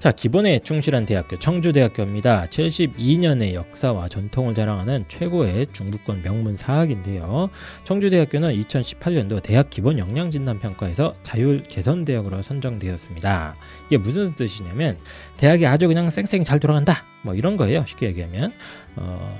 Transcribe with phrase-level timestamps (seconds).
[0.00, 2.46] 자, 기본에 충실한 대학교 청주대학교입니다.
[2.46, 7.50] 72년의 역사와 전통을 자랑하는 최고의 중부권 명문 사학인데요.
[7.84, 13.56] 청주대학교는 2018년도 대학 기본 역량 진단 평가에서 자율 개선 대학으로 선정되었습니다.
[13.88, 14.96] 이게 무슨 뜻이냐면
[15.36, 17.04] 대학이 아주 그냥 쌩쌩 잘 돌아간다.
[17.20, 17.84] 뭐 이런 거예요.
[17.86, 18.54] 쉽게 얘기하면
[18.96, 19.38] 어,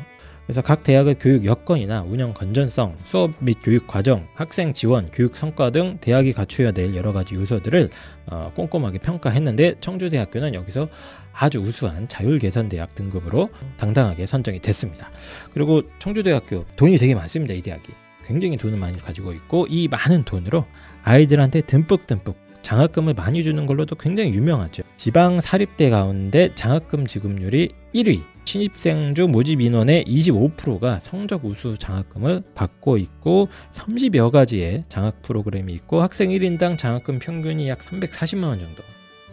[0.50, 5.70] 그래서 각 대학의 교육 여건이나 운영 건전성, 수업 및 교육 과정, 학생 지원, 교육 성과
[5.70, 7.88] 등 대학이 갖추어야 될 여러 가지 요소들을
[8.26, 10.88] 어, 꼼꼼하게 평가했는데 청주대학교는 여기서
[11.32, 15.12] 아주 우수한 자율개선대학 등급으로 당당하게 선정이 됐습니다.
[15.54, 17.54] 그리고 청주대학교 돈이 되게 많습니다.
[17.54, 17.92] 이 대학이
[18.24, 20.64] 굉장히 돈을 많이 가지고 있고 이 많은 돈으로
[21.04, 24.82] 아이들한테 듬뿍듬뿍 장학금을 많이 주는 걸로도 굉장히 유명하죠.
[24.96, 33.48] 지방 사립대 가운데 장학금 지급률이 1위, 신입생주 모집 인원의 25%가 성적 우수 장학금을 받고 있고
[33.70, 38.82] 30여 가지의 장학 프로그램이 있고 학생 1인당 장학금 평균이 약 340만 원 정도.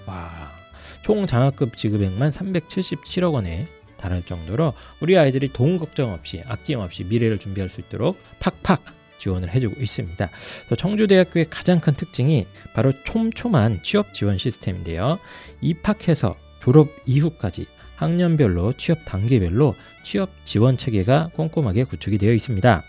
[0.06, 0.52] 와.
[1.02, 7.70] 총 장학금 지급액만 377억 원에 달할 정도로 우리 아이들이 돈 걱정 없이 아낌없이 미래를 준비할
[7.70, 8.84] 수 있도록 팍팍
[9.18, 10.30] 지원을 해주고 있습니다.
[10.70, 15.18] 또 청주대학교의 가장 큰 특징이 바로 촘촘한 취업 지원 시스템인데요.
[15.62, 17.66] 입학해서 졸업 이후까지
[17.98, 22.84] 학년별로 취업 단계별로 취업 지원 체계가 꼼꼼하게 구축이 되어 있습니다.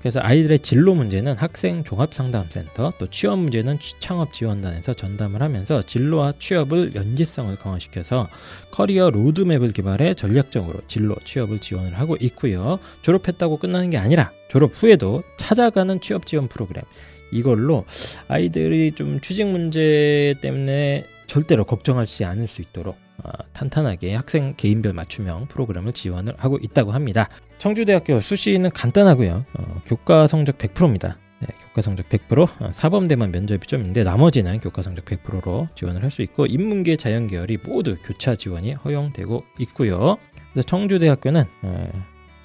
[0.00, 6.34] 그래서 아이들의 진로 문제는 학생 종합 상담센터 또 취업 문제는 취창업 지원단에서 전담을 하면서 진로와
[6.38, 8.28] 취업을 연계성을 강화시켜서
[8.70, 12.78] 커리어 로드맵을 개발해 전략적으로 진로 취업을 지원을 하고 있고요.
[13.02, 16.82] 졸업했다고 끝나는 게 아니라 졸업 후에도 찾아가는 취업 지원 프로그램
[17.30, 17.84] 이걸로
[18.26, 23.09] 아이들이 좀 취직 문제 때문에 절대로 걱정하지 않을 수 있도록 어,
[23.52, 27.28] 탄탄하게 학생 개인별 맞춤형 프로그램을 지원을 하고 있다고 합니다.
[27.58, 29.44] 청주대학교 수시는 간단하고요.
[29.54, 31.18] 어, 교과 성적 100%입니다.
[31.40, 36.10] 네, 교과 성적 100%, 어, 사범대만 면접이 좀 있는데 나머지는 교과 성적 100%로 지원을 할
[36.10, 40.16] 수 있고 인문계 자연계열이 모두 교차 지원이 허용되고 있고요.
[40.52, 41.90] 그래서 청주대학교는 어,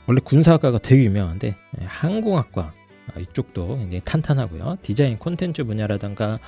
[0.08, 2.74] 원래 군사학과가 되게 유명한데 예, 항공학과
[3.16, 4.78] 어, 이쪽도 굉장히 탄탄하고요.
[4.81, 6.40] 디자인 콘텐츠 분야라든가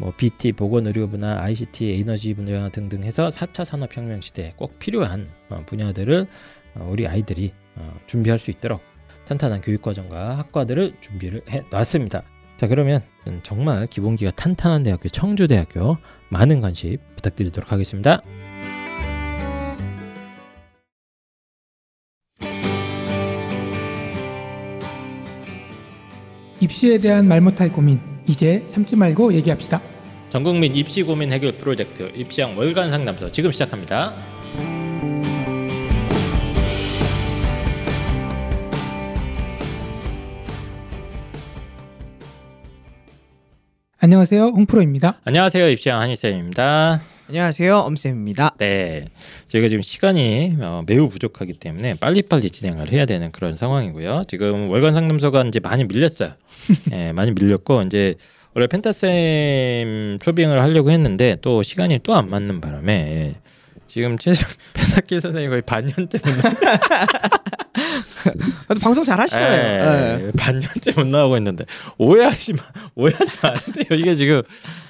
[0.00, 6.26] 뭐 BT 보건의료부나 ICT 에너지 분야 등등 해서 4차 산업혁명 시대에 꼭 필요한 어, 분야들을
[6.76, 8.80] 어, 우리 아이들이 어, 준비할 수 있도록
[9.26, 12.22] 탄탄한 교육과정과 학과들을 준비를 해 놨습니다.
[12.56, 13.02] 자 그러면
[13.42, 15.98] 정말 기본기가 탄탄한 대학교 청주대학교
[16.30, 18.22] 많은 관심 부탁드리도록 하겠습니다.
[26.60, 29.82] 입시에 대한 말 못할 고민 이제 참지 말고 얘기합시다.
[30.30, 34.14] 전국민 입시 고민 해결 프로젝트 입시왕 월간 상담소 지금 시작합니다.
[43.98, 45.20] 안녕하세요, 홍프로입니다.
[45.24, 47.02] 안녕하세요, 입시왕 한희쌤입니다.
[47.34, 48.56] 안녕하세요, 엄쌤입니다.
[48.58, 49.04] 네,
[49.50, 54.24] 저희가 지금 시간이 어, 매우 부족하기 때문에 빨리빨리 진행을 해야 되는 그런 상황이고요.
[54.26, 56.32] 지금 월간 상담소가 이제 많이 밀렸어요.
[56.90, 58.16] 네, 많이 밀렸고 이제
[58.52, 63.36] 원래 펜타쌤 초빙을 하려고 했는데 또 시간이 또 안 맞는 바람에
[63.90, 66.54] 지금 최소 펜타킬 선생님 거의 반년째 못 나.
[68.80, 70.18] 방송 잘 하시잖아요.
[70.18, 70.32] 네.
[70.38, 71.64] 반년째 못 나오고 있는데
[71.98, 72.62] 오해하시면
[72.94, 73.98] 오해하시면 안 돼요.
[73.98, 74.42] 이게 지금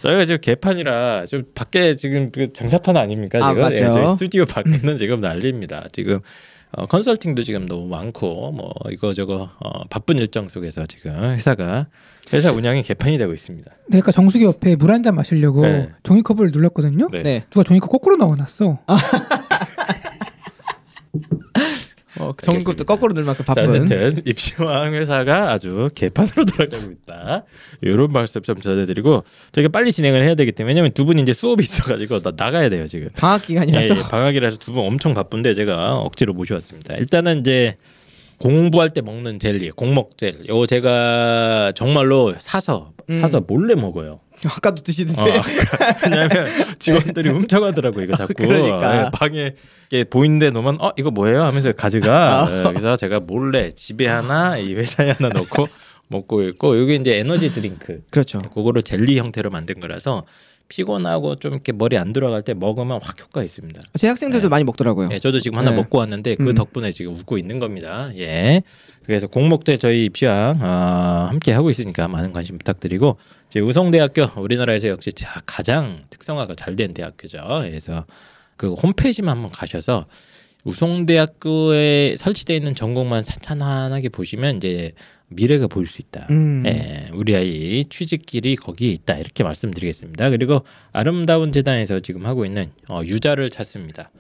[0.02, 3.64] 저희가 지금 개판이라 좀 밖에 지금 그 장사판 아닙니까 지금?
[3.64, 3.70] 아.
[3.72, 5.86] 예, 저희 스튜디오 밖에는 지금 난리입니다.
[5.92, 6.20] 지금
[6.72, 11.86] 어, 컨설팅도 지금 너무 많고 뭐 이거 저거 어, 바쁜 일정 속에서 지금 회사가
[12.32, 13.70] 회사 운영이 개판이 되고 있습니다.
[13.88, 15.91] 내가 정수기 옆에 물 한 잔 마시려고 네.
[16.04, 17.09] 종이컵을 눌렀거든요.
[17.10, 17.22] 네.
[17.22, 17.44] 네.
[17.50, 18.78] 누가 종이컵 거꾸로 넣어놨어.
[22.20, 23.70] 어, 전국도 거꾸로 늘 만큼 자, 바쁜.
[23.70, 27.44] 어쨌든 입시왕 회사가 아주 개판으로 돌아가고 있다.
[27.82, 31.62] 이런 말씀 좀 전해드리고 저희가 빨리 진행을 해야 되기 때문에 왜냐면 두 분이 이제 수업이
[31.62, 33.09] 있어가지고 나 나가야 돼요 지금.
[33.16, 33.94] 방학 기간이라서.
[33.94, 36.94] 예, 예, 방학이라서 두 분 엄청 바쁜데 제가 억지로 모셔왔습니다.
[36.97, 37.76] 일단은 이제
[38.40, 40.48] 공부할 때 먹는 젤리, 공먹 젤.
[40.48, 43.20] 요거 제가 정말로 사서 음.
[43.20, 44.20] 사서 몰래 먹어요.
[44.48, 45.20] 아까도 드시던데.
[45.20, 45.42] 어,
[46.04, 46.30] 왜냐면
[46.80, 49.06] 직원들이 훔쳐가더라고 이거 자꾸 그러니까.
[49.06, 49.54] 예, 방에
[49.91, 52.48] 이게 보이는데 놓으면 어 이거 뭐예요 하면서 가져가.
[52.50, 55.68] 예, 그래서 제가 몰래 집에 하나 이 회사에 하나 넣고
[56.09, 58.03] 먹고 있고 여기 이제 에너지 드링크.
[58.09, 58.41] 그렇죠.
[58.41, 60.24] 그거를 젤리 형태로 만든 거라서
[60.70, 63.82] 피곤하고 좀 이렇게 머리 안 들어갈 때 먹으면 확 효과 있습니다.
[63.94, 65.08] 제 학생들도 많이 먹더라고요.
[65.12, 65.76] 예, 저도 지금 하나 네.
[65.76, 66.54] 먹고 왔는데 그 음.
[66.54, 68.10] 덕분에 지금 웃고 있는 겁니다.
[68.16, 68.62] 예.
[69.04, 73.18] 그래서 공목대 저희 입시왕 아, 함께 하고 있으니까 많은 관심 부탁드리고
[73.50, 77.38] 이제 우송대학교 우리나라에서 역시 자- 가장 특성화가 잘 된 대학교죠.
[77.62, 78.06] 그래서
[78.56, 80.06] 그 홈페이지만 한번 가셔서
[80.65, 84.92] 우송대학교에 설치되어 있는 전공만 찬찬하게 보시면 이제
[85.28, 86.27] 미래가 보일 수 있다.
[86.30, 86.65] 음.
[86.66, 90.30] 예, 우리 아이 취직길이 거기에 있다 이렇게 말씀드리겠습니다.
[90.30, 94.10] 그리고 아름다운 재단에서 지금 하고 있는 어, 유자를 찾습니다.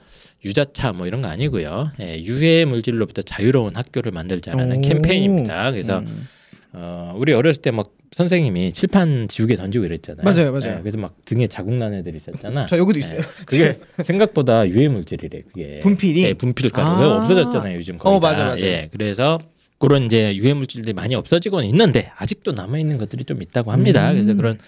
[0.44, 1.90] 유자차 뭐 이런 거 아니고요.
[2.00, 4.80] 예, 유해 물질로부터 자유로운 학교를 만들자라는 오.
[4.82, 5.72] 캠페인입니다.
[5.72, 6.28] 그래서 음.
[6.72, 10.24] 어, 우리 어렸을 때 막 선생님이 칠판 지우개 던지고 이랬잖아요.
[10.24, 10.78] 맞아요, 맞아요.
[10.78, 12.66] 예, 그래서 막 등에 자국 난 애들 있었잖아.
[12.66, 13.20] 저 여기도 예, 있어요.
[13.46, 15.42] 그게 생각보다 유해 물질이래.
[15.42, 16.24] 그게 분필이?
[16.24, 17.16] 예, 분필가루 아.
[17.18, 17.76] 없어졌잖아요.
[17.76, 18.28] 요즘 거의 어, 다.
[18.28, 18.62] 맞아, 맞아.
[18.62, 19.38] 예, 그래서
[19.78, 24.10] 그런 이제 유해 물질들이 많이 없어지고는 있는데 아직도 남아 있는 것들이 좀 있다고 합니다.
[24.10, 24.14] 음.
[24.16, 24.58] 그래서 그런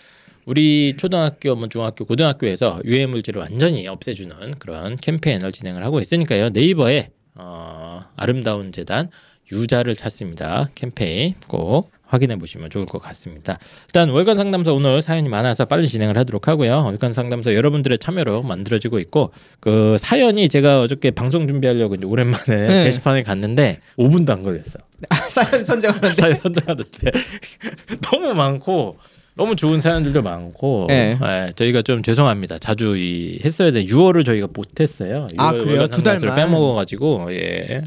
[0.44, 6.50] 우리 초등학교, 뭐 중학교, 고등학교에서 유해 물질을 완전히 없애주는 그런 캠페인을 진행을 하고 있으니까요.
[6.50, 9.10] 네이버에 어, 아름다운 재단
[9.50, 10.68] 유자를 찾습니다.
[10.74, 13.58] 캠페인 꼭 확인해 보시면 좋을 것 같습니다.
[13.86, 16.84] 일단 월간 상담소 오늘 사연이 많아서 빨리 진행을 하도록 하고요.
[16.84, 22.84] 월간 상담소 여러분들의 참여로 만들어지고 있고 그 사연이 제가 어저께 방송 준비하려고 이제 오랜만에 네.
[22.84, 24.78] 게시판에 갔는데 5분도 안 걸렸어.
[25.08, 27.12] 아, 사연 선정하는데 사연 선정하는데
[28.02, 28.98] 너무 많고
[29.34, 31.18] 너무 좋은 사연들도 많고 네.
[31.22, 32.58] 예, 저희가 좀 죄송합니다.
[32.58, 33.84] 자주 이 했어야 돼.
[33.84, 35.26] 6월을 저희가 못했어요.
[35.38, 35.86] 아, 그래요?
[35.86, 36.34] 두 달만?
[36.34, 37.82] 빼먹어 가지고 예.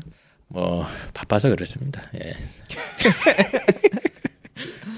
[0.47, 2.01] 뭐 바빠서 그렇습니다.
[2.15, 2.19] 예.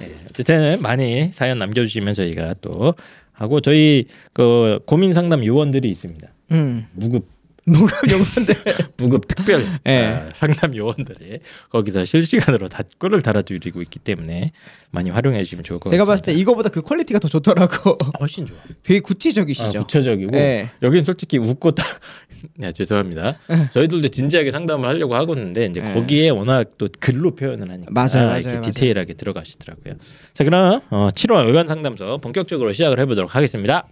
[0.01, 2.93] 예, 어쨌든 많이 사연 남겨주시면 저희가 또
[3.31, 6.27] 하고 저희 그 고민 상담 요원들이 있습니다.
[6.51, 6.85] 음.
[6.93, 7.36] 무급
[7.67, 8.53] 누가 요건데
[8.97, 10.05] 무급 특별 예.
[10.05, 14.51] 아, 상담 요원들이 거기서 실시간으로 댓글을 달아주고 있기 때문에
[14.91, 16.11] 많이 활용해 주시면 좋을 것 제가 같습니다.
[16.11, 17.97] 봤을 때 이거보다 그 퀄리티가 더 좋더라고.
[18.21, 18.57] 훨씬 좋아.
[18.83, 19.79] 되게 아, 구체적이시죠.
[19.81, 20.69] 구체적이고 예.
[20.81, 21.83] 여긴 솔직히 웃고 다
[22.55, 23.37] 네, 죄송합니다.
[23.73, 25.93] 저희들도 진지하게 상담을 하려고 하고 있는데 이제 예.
[25.93, 28.61] 거기에 워낙 또 글로 표현을 하니까 맞아요, 맞아요, 이렇게 맞아요.
[28.61, 29.95] 디테일하게 들어가시더라고요.
[30.33, 33.87] 자, 그럼 어, 7월 월간 상담소 본격적으로 시작을 해보도록 하겠습니다.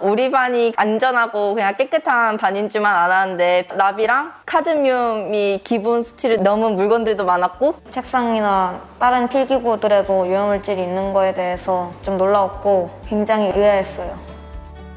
[0.00, 7.74] 우리 반이 안전하고 그냥 깨끗한 반인 줄만 알았는데 나비랑 카드뮴이 기본 수치를 넘은 물건들도 많았고
[7.90, 14.18] 책상이나 다른 필기구들에도 유해물질이 있는 거에 대해서 좀 놀라웠고 굉장히 의아했어요.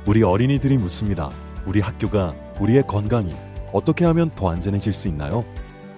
[0.06, 1.30] 우리 어린이들이 묻습니다.
[1.65, 3.36] 우리 학교가 우리의 건강이
[3.71, 5.45] 어떻게 하면 더 안전해질 수 있나요?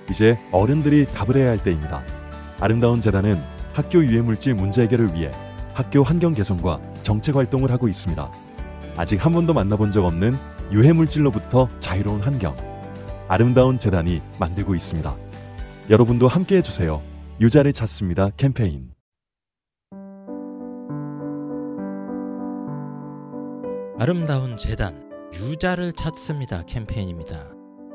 [0.10, 2.02] 이제 어른들이 답을 해야 할 때입니다.
[2.60, 3.42] 아름다운 재단은
[3.74, 5.32] 학교 유해물질 문제 해결을 위해
[5.74, 8.30] 학교 환경 개선과 정책 활동을 하고 있습니다.
[8.96, 10.36] 아직 한 번도 만나본 적 없는
[10.72, 12.56] 유해물질로부터 자유로운 환경.
[13.28, 15.16] 아름다운 재단이 만들고 있습니다.
[15.90, 17.02] 여러분도 함께 해주세요.
[17.42, 18.92] 유자를 찾습니다 캠페인.
[24.00, 27.48] 아름다운 재단 유자를 찾습니다 캠페인입니다.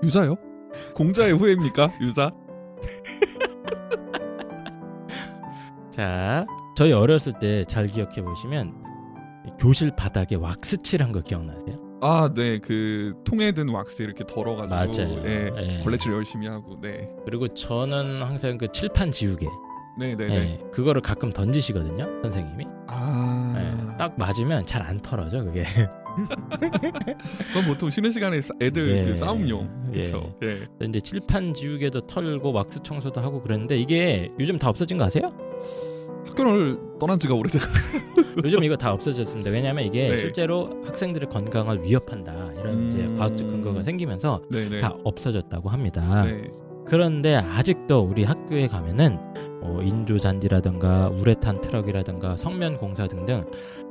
[0.02, 0.36] 유자요?
[0.94, 1.92] 공자의 후예입니까?
[2.00, 2.30] 유자?
[5.90, 6.46] 자,
[6.76, 8.74] 저희 어렸을 때 잘 기억해 보시면
[9.58, 11.78] 교실 바닥에 왁스 칠한 거 기억나세요?
[12.00, 12.58] 아, 네.
[12.58, 14.74] 그 통에 든 왁스 이렇게 덜어가지고
[15.04, 15.20] 맞아요.
[15.20, 15.80] 네, 예.
[15.82, 17.08] 걸레질 열심히 하고 네.
[17.24, 19.46] 그리고 저는 항상 그 칠판 지우개,
[19.98, 20.34] 네, 네, 네.
[20.62, 22.66] 예, 그거를 가끔 던지시거든요, 선생님이.
[22.86, 23.54] 아.
[23.92, 25.64] 예, 딱 맞으면 잘 안 털어져 그게.
[27.48, 29.04] 그건 보통 쉬는 시간에 싸- 애들 네.
[29.12, 29.88] 그 싸움용.
[29.94, 30.02] 예.
[30.02, 30.34] 그렇죠.
[30.42, 30.66] 예.
[30.86, 35.32] 이제 칠판 지우개도 털고 왁스 청소도 하고 그랬는데 이게 요즘 다 없어진 거 아세요?
[36.28, 37.58] 학교를 떠난 지가 오래돼.
[38.44, 39.50] 요즘 이거 다 없어졌습니다.
[39.50, 40.16] 왜냐하면 이게 네.
[40.16, 43.16] 실제로 학생들의 건강을 위협한다 이런 이제 음.
[43.16, 44.78] 과학적 근거가 생기면서 네, 네.
[44.78, 46.24] 다 없어졌다고 합니다.
[46.24, 46.48] 네.
[46.86, 49.18] 그런데 아직도 우리 학교에 가면은
[49.60, 53.44] 뭐 인조 잔디라든가 우레탄 트럭이라든가 성면 공사 등등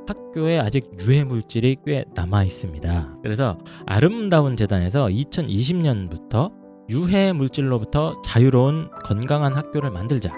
[0.06, 3.18] 학교에 아직 유해 물질이 꽤 남아 있습니다.
[3.22, 6.50] 그래서 아름다운 재단에서 2020년부터
[6.88, 10.32] 유해 물질로부터 자유로운 건강한 학교를 만들자.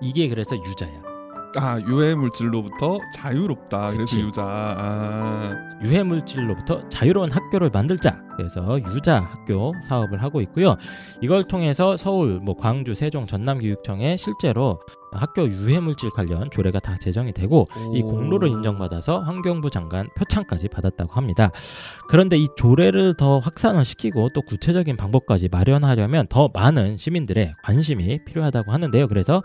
[0.00, 1.09] 이게 그래서 유자야.
[1.56, 3.90] 아, 유해 물질로부터 자유롭다.
[3.90, 4.42] 그래서 유자.
[4.44, 5.70] 아.
[5.82, 8.22] 유해 물질로부터 자유로운 학교를 만들자.
[8.36, 10.76] 그래서 유자 학교 사업을 하고 있고요.
[11.20, 14.80] 이걸 통해서 서울, 뭐 광주, 세종, 전남 교육청에 실제로
[15.12, 18.06] 학교 유해 물질 관련 조례가 다 제정이 되고 이 오.
[18.06, 21.50] 공로를 인정받아서 환경부 장관 표창까지 받았다고 합니다.
[22.08, 28.72] 그런데 이 조례를 더 확산을 시키고 또 구체적인 방법까지 마련하려면 더 많은 시민들의 관심이 필요하다고
[28.72, 29.08] 하는데요.
[29.08, 29.42] 그래서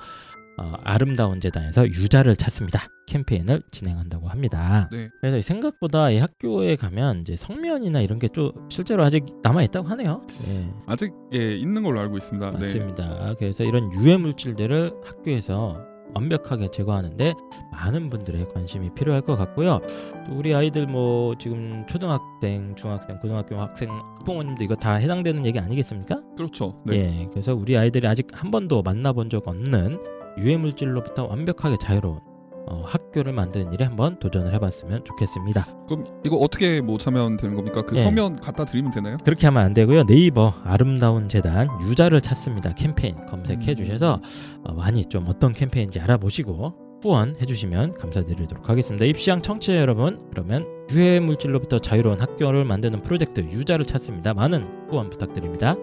[0.57, 2.83] 어, 아름다운 재단에서 유자를 찾습니다.
[3.07, 4.89] 캠페인을 진행한다고 합니다.
[4.91, 5.09] 네.
[5.21, 10.21] 그래서 생각보다 이 학교에 가면 이제 성면이나 이런 게 좀 실제로 아직 남아 있다고 하네요.
[10.47, 12.51] 예, 아직 예, 있는 걸로 알고 있습니다.
[12.51, 12.57] 네.
[12.59, 13.35] 맞습니다.
[13.37, 15.77] 그래서 이런 유해 물질들을 학교에서
[16.13, 17.33] 완벽하게 제거하는데
[17.71, 19.79] 많은 분들의 관심이 필요할 것 같고요.
[20.27, 26.21] 또 우리 아이들 뭐 지금 초등학생, 중학생, 고등학교 학생 학부모님도 이거 다 해당되는 얘기 아니겠습니까?
[26.37, 26.81] 그렇죠.
[26.85, 26.95] 네.
[27.23, 29.99] 예, 그래서 우리 아이들이 아직 한 번도 만나본 적 없는
[30.37, 32.19] 유해 물질로부터 완벽하게 자유로운
[32.67, 35.65] 어, 학교를 만드는 일에 한번 도전을 해봤으면 좋겠습니다.
[35.87, 37.83] 그럼 이거 어떻게 뭐 참여하면 되는 겁니까?
[37.83, 38.01] 그 예.
[38.01, 39.17] 서면 갖다 드리면 되나요?
[39.23, 40.05] 그렇게 하면 안 되고요.
[40.05, 42.73] 네이버 아름다운 재단 유자를 찾습니다.
[42.73, 43.75] 캠페인 검색해 음.
[43.75, 44.19] 주셔서
[44.63, 46.73] 어, 많이 좀 어떤 캠페인인지 알아보시고
[47.03, 49.05] 후원해 주시면 감사드리도록 하겠습니다.
[49.05, 54.33] 입시왕 청취자 여러분, 그러면 유해 물질로부터 자유로운 학교를 만드는 프로젝트 유자를 찾습니다.
[54.33, 55.75] 많은 후원 부탁드립니다.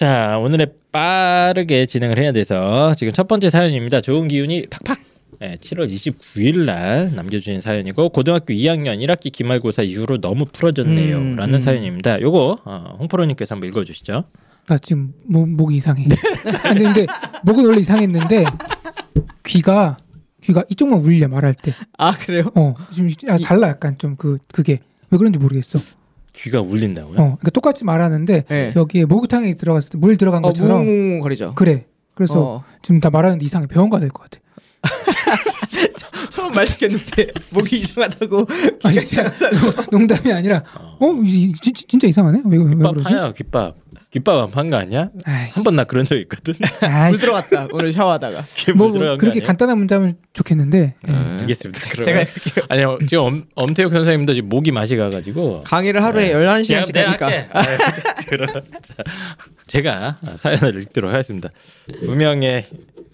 [0.00, 4.00] 자, 오늘의 빠르게 진행을 해야 돼서 지금 첫 번째 사연입니다.
[4.00, 4.98] 좋은 기운이 팍팍.
[5.40, 11.18] 네, 7월 29일 날 남겨주신 사연이고 고등학교 2학년 1학기 기말고사 이후로 너무 풀어졌네요.
[11.18, 11.60] 음, 라는 음.
[11.60, 12.18] 사연입니다.
[12.22, 14.24] 요거 어, 홍프로님께서 한번 읽어주시죠.
[14.68, 16.06] 나 지금 목, 목이 이상해.
[16.64, 17.04] 아니, 근데
[17.44, 18.46] 목은 원래 이상했는데
[19.44, 19.98] 귀가
[20.42, 21.74] 귀가 이쪽만 울려 말할 때.
[21.98, 22.50] 아 그래요?
[22.54, 24.78] 어 지금 아, 달라 약간 좀 그 그게
[25.10, 25.78] 왜 그런지 모르겠어.
[26.42, 27.12] 귀가 울린다고요?
[27.18, 28.72] 어 그러니까 똑같이 말하는데 네.
[28.76, 31.54] 여기에 목욕탕에 들어갔을 때 물 들어간 어 것처럼 거리죠.
[31.54, 31.86] 그래.
[32.14, 32.64] 그래서 어.
[32.82, 33.66] 지금 다 말하는데 이상해.
[33.66, 34.40] 병원 가야 될 것 같아.
[36.30, 38.46] 처음 말 시켰는데 목이 이상하다고
[38.84, 39.30] 아니 진짜
[39.90, 40.62] 농담이 아니라
[40.98, 42.42] 어 이- 지- 지- 진짜 이상하네.
[42.46, 43.12] 왜, 왜 귓밥 그러지?
[43.14, 43.76] 하야 귓밥.
[44.12, 45.10] 귓밥 안 판 거 아니야?
[45.24, 46.54] 한 번 나 그런 적 있거든.
[46.82, 48.42] 아이, 물 들어갔다 오늘 샤워하다가
[48.76, 49.40] 뭐거 그렇게?
[49.40, 51.10] 간단한 문자면 좋겠는데 예.
[51.12, 52.02] 음, 알겠습니다.
[52.02, 52.24] 제가
[52.68, 56.32] 아니요 지금 엄, 엄태욱 선생님도 지금 목이 마시 가가지고 강의를 하루에 네.
[56.32, 57.48] 11 시간씩 내가 하니까 할게.
[57.52, 57.78] 아유,
[58.28, 58.48] 그럼
[58.82, 58.94] 자,
[59.68, 61.48] 제가 사연을 읽도록 하겠습니다.
[62.00, 62.64] 분명히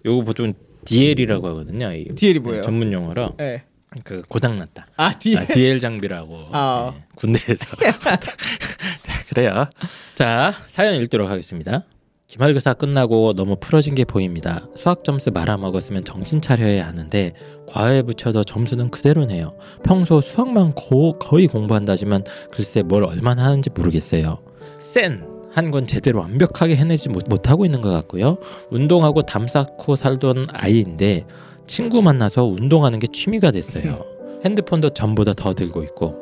[0.07, 0.55] 요거 보통
[0.87, 1.93] DL이라고 하거든요.
[1.93, 2.63] 이 DL 이 뭐예요?
[2.63, 3.65] 전문 용어로 네.
[4.05, 4.87] 그 고장 났다.
[4.97, 6.93] 아 뒤에 아, DL 장비라고 아.
[6.95, 7.65] 네, 군대에서
[8.01, 8.17] 자,
[9.29, 9.67] 그래요.
[10.15, 11.85] 자 사연 읽도록 하겠습니다.
[12.27, 14.67] 기말고사 끝나고 너무 풀어진 게 보입니다.
[14.75, 17.33] 수학 점수 말아먹었으면 정신 차려야 하는데
[17.69, 19.57] 과외 붙여도 점수는 그대로네요.
[19.85, 24.39] 평소 수학만 거, 거의 공부한다지만 글쎄 뭘 얼마나 하는지 모르겠어요.
[24.81, 25.37] 센!
[25.53, 28.37] 한건 제대로 완벽하게 해내지 못, 못하고 있는 것 같고요.
[28.71, 31.25] 운동하고 담 쌓고 살던 아이인데
[31.67, 34.05] 친구 만나서 운동하는 게 취미가 됐어요.
[34.45, 36.15] 핸드폰도 전보다 더 들고 있고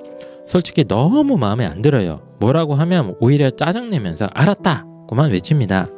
[0.46, 2.20] 솔직히 너무 마음에 안 들어요.
[2.40, 5.88] 뭐라고 하면 오히려 짜증내면서 알았다 고만 외칩니다.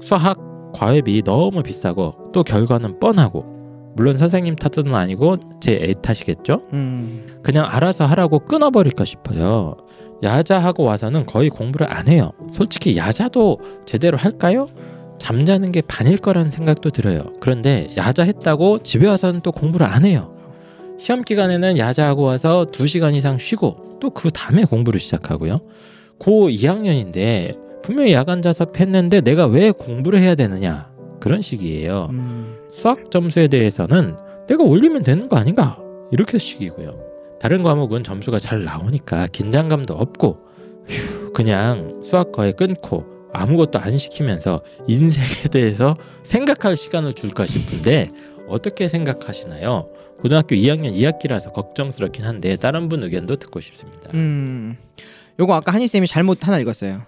[0.00, 0.38] 수학
[0.72, 3.44] 과외비 너무 비싸고 또 결과는 뻔하고
[3.96, 6.62] 물론 선생님 탓은 아니고 제 애 탓이겠죠?
[6.72, 7.38] 음.
[7.42, 9.76] 그냥 알아서 하라고 끊어버릴까 싶어요.
[10.22, 12.32] 야자하고 와서는 거의 공부를 안 해요.
[12.50, 14.66] 솔직히 야자도 제대로 할까요?
[15.18, 17.32] 잠자는 게 반일 거라는 생각도 들어요.
[17.40, 20.34] 그런데 야자했다고 집에 와서는 또 공부를 안 해요.
[20.98, 25.60] 시험 기간에는 야자하고 와서 2시간 이상 쉬고 또 그 다음에 공부를 시작하고요.
[26.18, 30.90] 고 2학년인데 분명히 야간 자습 했는데 내가 왜 공부를 해야 되느냐
[31.20, 32.08] 그런 식이에요.
[32.12, 32.54] 음.
[32.70, 34.16] 수학 점수에 대해서는
[34.46, 35.78] 내가 올리면 되는 거 아닌가
[36.12, 36.98] 이렇게 식이고요.
[37.40, 40.38] 다른 과목은 점수가 잘 나오니까 긴장감도 없고
[40.88, 43.04] 휴, 그냥 수학 과외 끊고
[43.34, 48.10] 아무것도 안 시키면서 인생에 대해서 생각할 시간을 줄까 싶은데
[48.48, 49.88] 어떻게 생각하시나요?
[50.20, 54.10] 고등학교 2학년 2학기라서 걱정스럽긴 한데 다른 분 의견도 듣고 싶습니다.
[54.14, 54.76] 음.
[55.38, 57.02] 요거 아까 한희 쌤이 잘못 하나 읽었어요.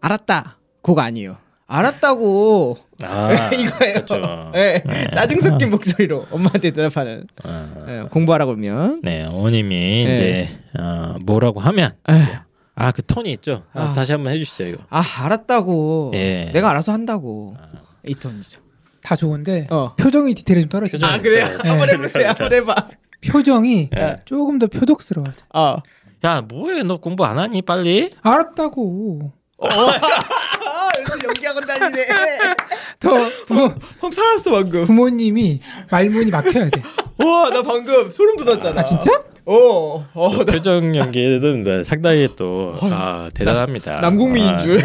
[0.00, 0.58] 알았다.
[0.82, 1.36] 그거 아니에요.
[1.66, 3.92] 알았다고 아, 이거예요.
[4.06, 4.50] 그렇죠.
[4.54, 4.82] 네.
[5.12, 10.12] 짜증 섞인 목소리로 엄마한테 대답하는 아, 네, 공부하라고 그러면 네, 어머님이 네.
[10.14, 10.48] 이제
[10.80, 12.26] 어, 뭐라고 하면 에휴,
[12.80, 13.64] 아 그 톤이 있죠.
[13.72, 13.92] 아, 아.
[13.92, 14.82] 다시 한번 해주시죠 이거.
[14.88, 16.50] 아 알았다고 예.
[16.52, 17.66] 내가 알아서 한다고 아.
[18.06, 18.60] 이 톤이죠.
[19.02, 19.94] 다 좋은데 어.
[19.96, 21.04] 표정이 디테일이 좀 떨어지죠.
[21.06, 21.46] 아 그래요?
[21.62, 21.68] 네.
[21.68, 22.28] 한번 해보세요.
[22.28, 22.74] 한번 해봐.
[23.26, 24.16] 표정이 예.
[24.24, 25.28] 조금 더 표독스러워.
[25.54, 25.76] 어.
[26.24, 28.10] 야 뭐해 너 공부 안 하니 빨리?
[28.22, 29.32] 알았다고.
[29.60, 32.02] 아 요즘 연기학원 다니네.
[33.00, 33.08] 더
[33.46, 34.84] 부모, 형 살았어 방금.
[34.84, 36.82] 부모님이 말문이 막혀야 돼.
[37.18, 38.80] 와 나 방금 소름 돋았잖아.
[38.80, 39.10] 아 진짜?
[39.48, 40.06] 어.
[40.12, 40.44] 어.
[40.44, 44.00] 나 표정 연기는 네, 상당히 또 아, 대단합니다.
[44.00, 44.78] 남궁미인 아, 줄.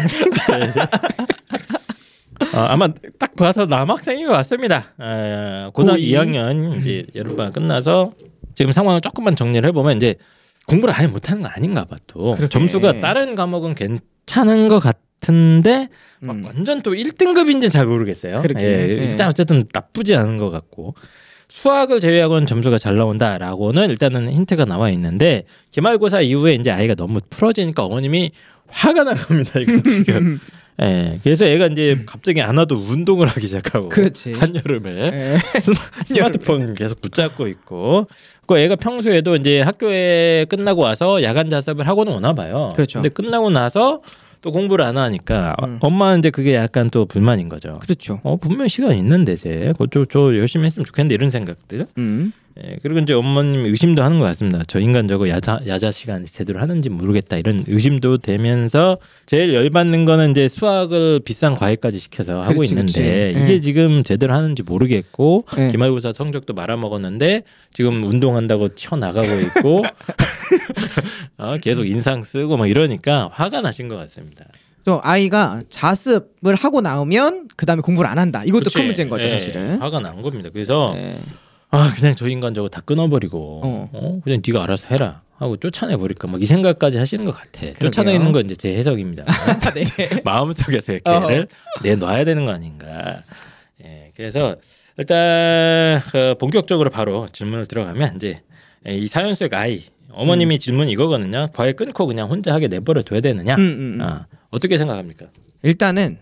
[2.54, 4.86] 어, 아마 딱 봐서 남학생인 것 같습니다.
[4.96, 5.98] 아, 고2?
[5.98, 8.12] 2학년 이제 여름방 끝나서
[8.54, 10.14] 지금 상황을 조금만 정리를 해보면 이제
[10.66, 12.34] 공부를 아예 못하는 거 아닌가 봐 또.
[12.48, 15.88] 점수가 다른 과목은 괜찮은 것 같은데
[16.20, 16.46] 막 음.
[16.46, 18.40] 완전 또 1등급인지는 잘 모르겠어요.
[18.40, 18.64] 그러게.
[18.64, 18.94] 예, 예.
[19.04, 20.94] 일단 어쨌든 나쁘지 않은 것 같고
[21.54, 27.84] 수학을 제외하고는 점수가 잘 나온다라고는 일단은 힌트가 나와 있는데 기말고사 이후에 이제 아이가 너무 풀어지니까
[27.84, 28.32] 어머님이
[28.66, 29.60] 화가 난 겁니다.
[29.60, 30.40] 이거 지금.
[30.82, 34.32] 예, 그래서 애가 이제 갑자기 안 와도 운동을 하기 시작하고 그렇지.
[34.32, 35.38] 한여름에 예.
[36.04, 38.08] 스마트폰 계속 붙잡고 있고
[38.48, 42.72] 그 애가 평소에도 이제 학교에 끝나고 와서 야간 자습을 하고는 오나 봐요.
[42.74, 42.98] 그렇죠.
[43.00, 44.02] 근데 끝나고 나서
[44.44, 45.78] 또 공부를 안 하니까 음.
[45.80, 47.78] 엄마는 이제 그게 약간 또 불만인 거죠.
[47.80, 48.20] 그렇죠.
[48.22, 51.86] 어 분명 히 시간 있는데 쟤, 저, 저 열심히 했으면 좋겠는데 이런 생각들.
[51.96, 52.30] 음.
[52.62, 54.62] 예, 그리고 이제 어머님 의심도 하는 것 같습니다.
[54.68, 60.30] 저 인간 저거 야자 야자 시간 제대로 하는지 모르겠다 이런 의심도 되면서 제일 열받는 거는
[60.30, 63.44] 이제 수학을 비싼 과외까지 시켜서 하고 그렇지, 있는데 그렇지.
[63.44, 63.60] 이게 예.
[63.60, 65.68] 지금 제대로 하는지 모르겠고 예.
[65.68, 67.42] 기말고사 성적도 말아먹었는데
[67.72, 69.82] 지금 운동한다고 튀어 나가고 있고
[71.38, 74.44] 어, 계속 인상 쓰고 막 이러니까 화가 나신 것 같습니다.
[74.84, 78.44] 또 아이가 자습을 하고 나오면 그 다음에 공부를 안 한다.
[78.44, 78.76] 이것도 그치?
[78.76, 79.78] 큰 문제인 거죠 예, 사실은.
[79.80, 80.50] 화가 난 겁니다.
[80.52, 81.16] 그래서 예.
[81.74, 83.90] 아 그냥 저 인간 저거 다 끊어버리고 어.
[83.92, 84.20] 어.
[84.22, 87.72] 그냥 네가 알아서 해라 하고 쫓아내 버릴까 막 이 생각까지 하시는 것 같아.
[87.74, 89.24] 쫓아내는 건 이제 제 해석입니다.
[89.74, 89.84] 네.
[90.24, 91.26] 마음 속에서 어.
[91.26, 91.48] 걔를
[91.82, 93.22] 내놔야 되는 거 아닌가.
[93.84, 94.56] 예, 그래서
[94.96, 98.42] 일단 그 본격적으로 바로 질문을 들어가면 이제
[98.86, 101.48] 이 사연 속 아이 어머님이 질문 이거거든요.
[101.52, 103.56] 과외 끊고 그냥 혼자 하게 내버려 둬야 되느냐?
[103.56, 104.02] 음, 음, 음.
[104.02, 105.26] 아, 어떻게 생각합니까?
[105.62, 106.18] 일단은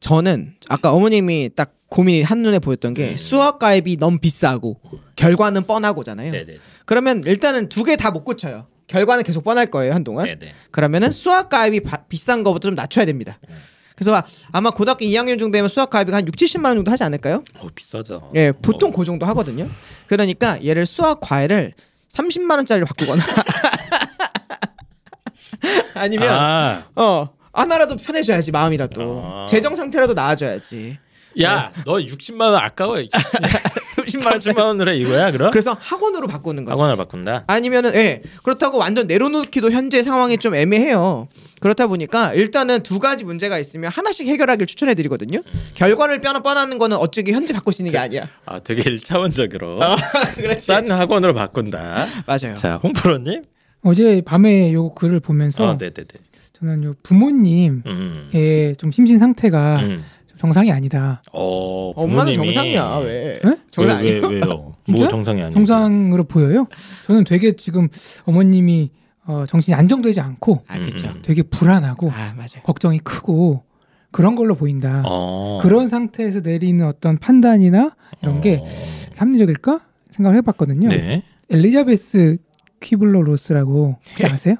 [0.00, 3.16] 저는 아까 어머님이 딱 고민이 한눈에 보였던 게 음.
[3.16, 4.80] 수학 가입이 너무 비싸고
[5.16, 6.32] 결과는 뻔하고잖아요.
[6.32, 6.56] 네네.
[6.86, 8.66] 그러면 일단은 두 개 다 못 고쳐요.
[8.86, 10.26] 결과는 계속 뻔할 거예요 한동안.
[10.26, 10.52] 네네.
[10.70, 13.38] 그러면은 수학 가입이 바- 비싼 거부터 좀 낮춰야 됩니다.
[13.94, 17.04] 그래서 아- 아마 고등학교 2학년 정도 되면 수학 가입이 한 6, 70만 원 정도 하지
[17.04, 17.44] 않을까요?
[17.58, 18.30] 어 비싸죠.
[18.34, 19.68] 예, 보통 그 정도 하거든요.
[20.06, 21.74] 그러니까 얘를 수학 과외를
[22.08, 23.22] 30만 원짜리로 바꾸거나
[25.94, 29.46] 아니면 아, 어 하나라도 편해져야지 마음이라도 아.
[29.48, 30.98] 재정 상태라도 나아져야지.
[31.42, 32.96] 야, 너 60만 원 아까워.
[33.96, 34.60] 30만 30만 원짜리.
[34.60, 35.50] 원으로 이거야, 그럼?
[35.50, 36.72] 그래서 학원으로 바꾸는 거지.
[36.72, 37.44] 학원을 바꾼다.
[37.46, 41.28] 아니면은 예 그렇다고 완전 내려놓기도 현재 상황이 좀 애매해요.
[41.60, 45.42] 그렇다 보니까 일단은 두 가지 문제가 있으면 하나씩 해결하길 추천해 드리거든요.
[45.74, 48.26] 결과를 뼈나 뻔하는 거는 어쩌기 현재 바꿀 수 있는 게 아니야.
[48.46, 49.80] 아, 되게 일차원적으로
[50.36, 50.60] 그렇지.
[50.66, 52.06] 싼 학원으로 바꾼다.
[52.26, 52.54] 맞아요.
[52.54, 53.42] 자, 홍프로 님.
[53.82, 56.18] 어제 밤에 요 글을 보면서 어, 네, 네, 네.
[56.58, 58.74] 저는 요 부모님의 음.
[58.78, 60.04] 좀 심신 상태가 음.
[60.40, 61.22] 좀 정상이 아니다.
[61.32, 63.40] 어, 엄마는 부모님이- 정상이야 왜?
[63.44, 63.56] 네?
[63.70, 64.26] 정상 왜, 아니에요?
[64.28, 64.74] 왜, 왜요?
[64.86, 65.00] 진짜?
[65.00, 65.52] 뭐 정상이 아니에요?
[65.54, 66.66] 정상으로 보여요.
[67.06, 67.88] 저는 되게 지금
[68.24, 68.90] 어머님이
[69.26, 71.08] 어, 정신이 안정되지 않고 아 그렇죠.
[71.08, 71.20] 음.
[71.22, 72.62] 되게 불안하고 아 맞아요.
[72.64, 73.64] 걱정이 크고
[74.10, 75.02] 그런 걸로 보인다.
[75.06, 75.58] 어.
[75.60, 77.90] 그런 상태에서 내리는 어떤 판단이나
[78.22, 78.66] 이런 게 어.
[79.18, 80.88] 합리적일까 생각을 해봤거든요.
[80.88, 81.22] 네.
[81.50, 82.38] 엘리자베스
[82.80, 84.56] 퀴블러 로스라고 혹시 아세요?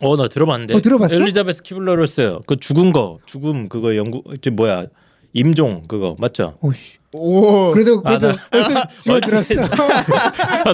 [0.00, 0.74] 어, 나 들어봤는데.
[0.74, 1.14] 어, 들어봤어?
[1.14, 4.86] 엘리자베스 키블러로스 그 죽은 거, 죽음 그거 연구 저 뭐야?
[5.34, 6.56] 임종 그거 맞죠?
[6.60, 6.98] 오씨.
[7.12, 9.54] 오 그래도 아, 그래도 나- 벌써 집어들었어.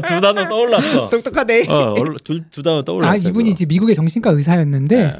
[0.06, 1.08] 두 단어 떠올랐어.
[1.10, 1.66] 똑똑하네.
[1.68, 3.10] 어, 얼- 두, 두 단어 떠올랐어.
[3.12, 3.50] 아 이분이 그거.
[3.50, 5.16] 이제 미국의 정신과 의사였는데 네.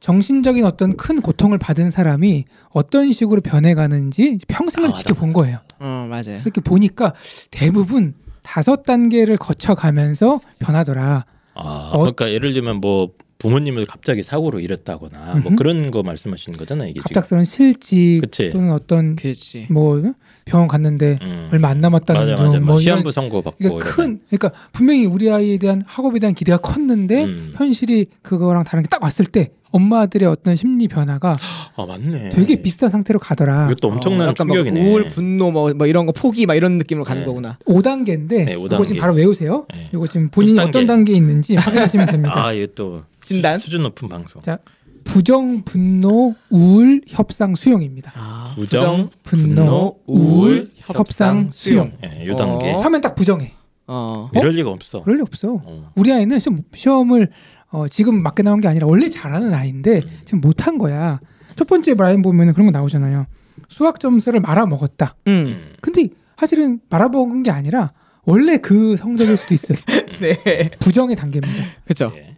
[0.00, 4.92] 정신적인 어떤 큰 고통을 받은 사람이 어떤 식으로 변해가는지 평생을 아.
[4.92, 5.58] 지켜본 거예요.
[5.78, 6.38] 어 맞아요.
[6.40, 7.14] 이렇게 보니까
[7.50, 11.26] 대부분 다섯 단계를 거쳐가면서 변하더라.
[11.54, 15.56] 아, 어- 그러니까 예를 들면 뭐 부모님을 갑자기 사고로 잃었다거나 뭐 음흠.
[15.56, 18.50] 그런 거 말씀하시는 거잖아요, 이게 갑작스러운 실직 그치.
[18.50, 19.66] 또는 어떤 그렇지.
[19.70, 20.00] 뭐
[20.44, 21.18] 병원 갔는데.
[21.22, 21.48] 음.
[21.52, 22.60] 얼마 안 남았다는 맞아, 둥, 맞아.
[22.60, 23.90] 뭐뭐 시한부 이런 선고 받고 그러니까.
[23.90, 27.54] 큰 그러니까 분명히 우리 아이에 대한 학업에 대한 기대가 컸는데 음.
[27.56, 31.36] 현실이 그거랑 다른 게 딱 왔을 때 엄마들의 어떤 심리 변화가
[31.76, 32.30] 아 맞네.
[32.30, 33.66] 되게 비슷한 상태로 가더라.
[33.70, 34.90] 이것도 엄청난 어, 충격이네.
[34.90, 37.26] 우울, 분노 뭐, 뭐 이런 거 포기 막 이런 느낌으로 가는 네.
[37.26, 37.56] 거구나.
[37.66, 38.88] 5단계인데 네, 오 이거 단계.
[38.88, 39.66] 지금 바로 외우세요.
[39.72, 39.88] 네.
[39.94, 40.68] 이거 지금 본인이 단계?
[40.70, 42.32] 어떤 단계에 있는지 확인하시면 됩니다.
[42.46, 43.58] 아, 이게 또 진단?
[43.58, 44.42] 수, 준 높은 방송.
[44.42, 44.58] 자,
[45.04, 48.12] 부정, 분노, 우울, 협상, 수용입니다.
[48.16, 51.92] 아, 부정, 분노, 분노, 우울, 협상, 수용.
[52.04, 52.72] 예, 요 단계.
[52.72, 52.78] 어.
[52.80, 53.54] 처음엔 딱 부정해.
[53.86, 54.28] 어.
[54.34, 55.02] 이럴 리가 없어.
[55.02, 55.60] 그럴 리 없어.
[55.64, 55.92] 어.
[55.94, 57.30] 우리 아이는 시험, 시험을
[57.70, 60.18] 어, 지금 맞게 나온 게 아니라 원래 잘하는 아이인데 음.
[60.24, 61.20] 지금 못한 거야.
[61.56, 63.26] 첫 번째 라인 보면 그런 거 나오잖아요.
[63.68, 65.14] 수학 점수를 말아 먹었다.
[65.28, 65.32] 음.
[65.32, 65.72] 음.
[65.80, 67.92] 근데 사실은 말아 먹은 게 아니라
[68.24, 69.78] 원래 그 성적일 수도 있어요.
[70.20, 70.70] 네.
[70.80, 71.64] 부정의 단계입니다.
[71.84, 72.12] 그죠.
[72.16, 72.36] 예.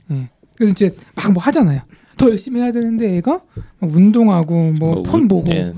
[0.56, 1.80] 그래서 이제 막 뭐 하잖아요.
[2.18, 3.40] 더 열심히 해야 되는데 애가
[3.80, 5.72] 막 운동하고 뭐폰 울- 보고 예,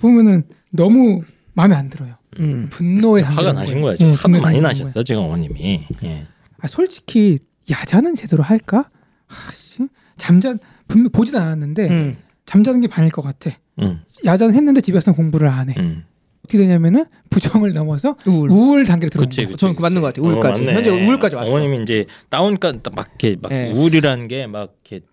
[0.00, 1.22] 보면은 너무
[1.54, 2.14] 마음에 안 들어요.
[2.40, 2.66] 음.
[2.70, 3.94] 분노에 화가 나신 거야.
[3.94, 5.86] 지금 예, 화가 많이 나셨어 지금 어머님이.
[6.04, 6.26] 예.
[6.58, 7.38] 아, 솔직히
[7.70, 8.90] 야자는 제대로 할까?
[9.28, 9.86] 아씨
[10.18, 10.54] 잠자
[10.88, 12.16] 분명 보진 않았는데 음.
[12.44, 13.50] 잠자는 게 반일 것 같아.
[13.80, 15.74] 음, 야자는 했는데 집에서 공부를 안 해.
[15.78, 16.04] 음.
[16.46, 18.50] 어떻게 되냐면은 부정을 넘어서 우울.
[18.50, 19.24] 우울 단계로 거야.
[19.24, 19.56] 그치.
[19.56, 20.26] 저는 그 맞는 것 같아요.
[20.26, 20.60] 우울까지.
[20.62, 20.74] 맞네.
[20.74, 21.50] 현재 우울까지 왔어.
[21.50, 23.72] 어머님이 이제 다운까지 막 이렇게 막 예.
[23.72, 25.04] 우울이라는 게 막 이렇게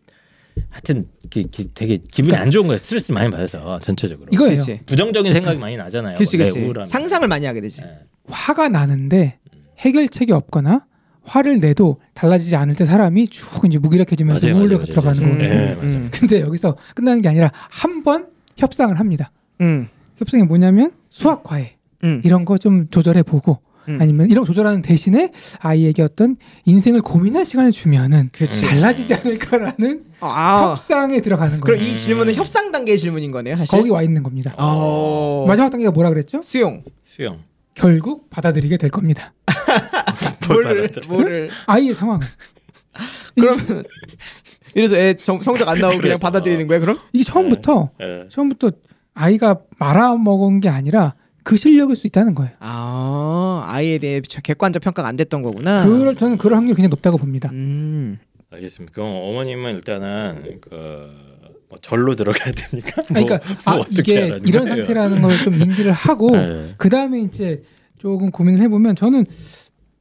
[0.70, 2.78] 하여튼 이렇게, 이렇게 되게 기분이 안 좋은 거예요.
[2.78, 4.28] 스트레스 많이 받아서 전체적으로.
[4.32, 4.56] 이거예요.
[4.58, 4.80] 그치.
[4.86, 6.16] 부정적인 생각이 많이 나잖아요.
[6.18, 6.52] 그치, 그치.
[6.60, 6.86] 우울하면.
[6.86, 7.82] 상상을 많이 하게 되지.
[7.82, 7.88] 예.
[8.28, 9.40] 화가 나는데
[9.80, 10.86] 해결책이 없거나
[11.24, 15.24] 화를 내도 달라지지 않을 때 사람이 쭉 이제 무기력해지면서 우울로 들어가는.
[15.24, 15.44] 거거든요.
[15.50, 16.08] 예, 맞아요.
[16.12, 19.32] 근데 여기서 끝나는 게 아니라 한 번 협상을 합니다.
[19.62, 19.88] 음.
[20.18, 22.22] 협상이 뭐냐면 수학 과외 음.
[22.26, 23.98] 이런 거 좀 조절해 보고 음.
[24.02, 28.62] 아니면 이런 거 조절하는 대신에 아이에게 어떤 인생을 고민할 시간을 주면은 그치.
[28.62, 30.70] 달라지지 않을까라는 아.
[30.72, 31.92] 협상에 들어가는 그럼 거예요.
[31.92, 33.78] 이 질문은 협상 단계의 질문인 거네요, 사실.
[33.78, 34.54] 거기 와 있는 겁니다.
[34.58, 35.46] 어.
[35.48, 36.42] 마지막 단계가 뭐라 그랬죠?
[36.42, 36.84] 수용.
[37.04, 37.40] 수영.
[37.76, 39.34] 결국 받아들이게 될 겁니다.
[40.48, 42.26] 뭐를 뭐를 아이의 상황을.
[43.36, 43.84] 그러면
[44.76, 46.20] 이래서 애 정- 성적 안 나오고 그냥.
[46.20, 46.98] 받아들이는 거야 그럼?
[47.12, 48.28] 이게 처음부터 예.
[48.30, 48.72] 처음부터
[49.14, 52.54] 아이가 말아먹은 게 아니라 그 실력일 수 있다는 거예요.
[52.60, 55.86] 아 아이에 대해 저- 객관적 평가가 안 됐던 거구나.
[55.86, 57.50] 그럴 저는 그럴 확률이 굉장히 높다고 봅니다.
[57.52, 58.18] 음.
[58.52, 58.94] 알겠습니다.
[58.94, 63.02] 그럼 어머님은 일단은 그뭐 절로 들어가야 됩니까?
[63.14, 64.76] 아니, 그러니까 뭐, 아, 뭐 어떻게 이게 하라는 이런 거예요?
[64.86, 66.74] 상태라는 걸 좀 인지를 하고 네.
[66.78, 67.64] 그 다음에 이제
[67.98, 69.26] 조금 고민을 해보면 저는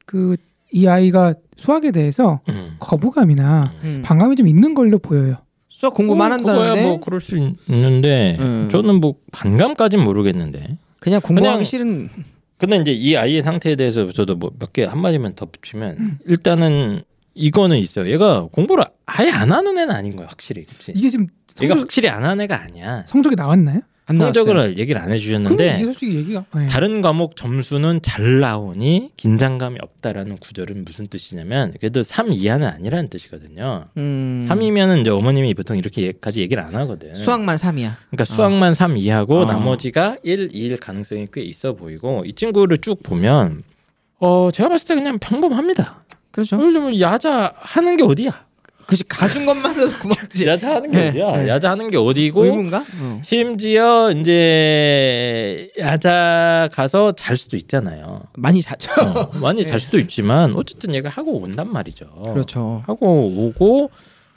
[0.05, 0.35] 그
[0.75, 2.77] 이 아이가 수학에 대해서 음.
[2.79, 4.01] 거부감이나 음.
[4.03, 5.35] 반감이 좀 있는 걸로 보여요.
[5.83, 7.35] 수학 공부만 어, 한다는데 뭐 그럴 수
[7.67, 8.69] 있는데 음.
[8.71, 10.77] 저는 뭐 반감까진 모르겠는데.
[10.99, 12.09] 그냥 공부하기 그냥- 싫은
[12.57, 16.17] 근데 이제 이 아이의 상태에 대해서 저도 뭐 몇 개 한마디만 더 붙이면 음.
[16.25, 17.01] 일단은
[17.35, 18.09] 이거는 있어요.
[18.09, 20.63] 얘가 공부를 아예 안 하는 애는 아닌 거야, 확실히.
[20.65, 20.93] 그치?
[20.95, 21.27] 이게 지금
[21.61, 23.03] 얘가 성적, 확실히 안 하는 애가 아니야.
[23.07, 23.81] 성적이 나왔나요?
[24.05, 26.67] 성적을 얘기를 안 해주셨는데 솔직히 얘기가 네.
[26.67, 33.85] 다른 과목 점수는 잘 나오니 긴장감이 없다라는 구절은 무슨 뜻이냐면 그래도 3 이하는 아니라는 뜻이거든요.
[33.97, 34.45] 음.
[34.47, 37.15] 3이면은 이제 어머님이 보통 이렇게까지 얘기를 안 하거든.
[37.15, 37.95] 수학만 3이야.
[38.09, 39.45] 그러니까 수학만 3 이하고 어.
[39.45, 43.63] 나머지가 1, 2일 가능성이 꽤 있어 보이고 이 친구를 쭉 보면
[44.19, 46.03] 어 제가 봤을 때 그냥 평범합니다.
[46.31, 46.57] 그렇죠.
[46.57, 48.45] 들면 야자 하는 게 어디야?
[48.85, 50.45] 그치 가준 것만으로도 고맙지.
[50.47, 51.31] 야자 하는 게 네, 어디야?
[51.43, 51.47] 네.
[51.47, 52.85] 야자 하는 게 어디고 의문가?
[52.99, 53.21] 어.
[53.23, 58.23] 심지어 이제 야자 가서 잘 수도 있잖아요.
[58.37, 58.91] 많이 잤죠.
[59.01, 62.05] 어, 많이 잘 수도 있지만 어쨌든 얘가 하고 온단 말이죠.
[62.33, 62.83] 그렇죠.
[62.87, 63.89] 하고 오고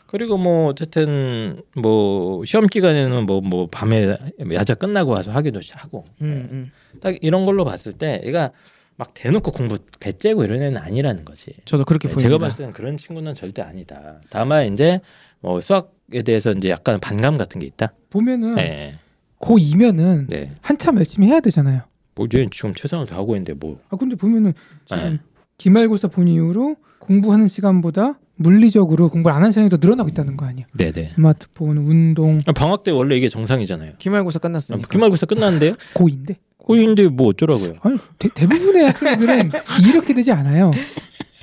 [0.06, 4.16] 그리고 뭐 어쨌든 뭐 시험 기간에는 뭐 뭐 밤에
[4.52, 6.72] 야자 끝나고 와서 하기도 하고 음, 음.
[7.00, 8.50] 딱 이런 걸로 봤을 때 얘가
[8.96, 11.52] 막 대놓고 공부 배째고 이런 애는 아니라는 거지.
[11.64, 12.28] 저도 그렇게 네, 보입니다.
[12.28, 14.20] 제가 봤을 때는 그런 친구는 절대 아니다.
[14.30, 15.00] 다만 이제
[15.40, 17.92] 뭐 수학에 대해서 이제 약간 반감 같은 게 있다.
[18.10, 18.94] 보면은 네.
[19.40, 20.52] 고2면은 네.
[20.62, 21.82] 한참 열심히 해야 되잖아요.
[22.14, 24.54] 뭐 얘는 지금 최선을 다하고 있는데 뭐 아 근데 보면은
[24.86, 25.18] 지금 네.
[25.58, 30.66] 기말고사 본 이후로 공부하는 시간보다 물리적으로 공부를 안 하는 시간이 더 늘어나고 있다는 거 아니야?
[30.76, 31.08] 네네.
[31.08, 33.92] 스마트폰, 운동, 방학 때 원래 이게 정상이잖아요.
[33.98, 34.88] 기말고사 끝났으니까.
[34.88, 35.74] 기말고사 끝났는데요?
[35.94, 37.74] 고2인데 고인데 뭐 어쩌라고요?
[37.82, 39.52] 아니 대, 대부분의 학생들은
[39.88, 40.72] 이렇게 되지 않아요.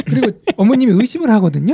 [0.06, 1.74] 그리고 어머님이 의심을 하거든요.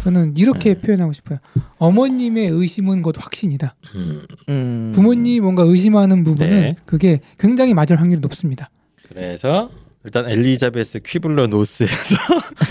[0.00, 0.80] 저는 이렇게 네.
[0.80, 1.38] 표현하고 싶어요.
[1.78, 3.74] 어머님의 의심은 곧 확신이다.
[3.96, 4.92] 음, 음.
[4.94, 6.76] 부모님이 뭔가 의심하는 부분은 네.
[6.84, 8.70] 그게 굉장히 맞을 확률이 높습니다.
[9.08, 9.70] 그래서
[10.04, 12.16] 일단 엘리자베스 퀴블러 노스에서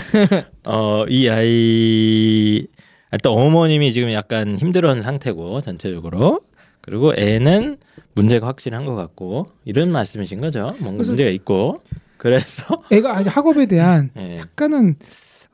[0.64, 2.66] 어, 이 아이
[3.12, 6.40] 일단 어머님이 지금 약간 힘들어하는 상태고 전체적으로
[6.84, 7.78] 그리고 애는
[8.14, 10.66] 문제가 확실한 것 같고 이런 말씀이신 거죠.
[10.80, 11.80] 뭔가 그래서- 문제가 있고
[12.18, 14.38] 그래서 애가 아직 학업에 대한 예.
[14.38, 14.96] 약간은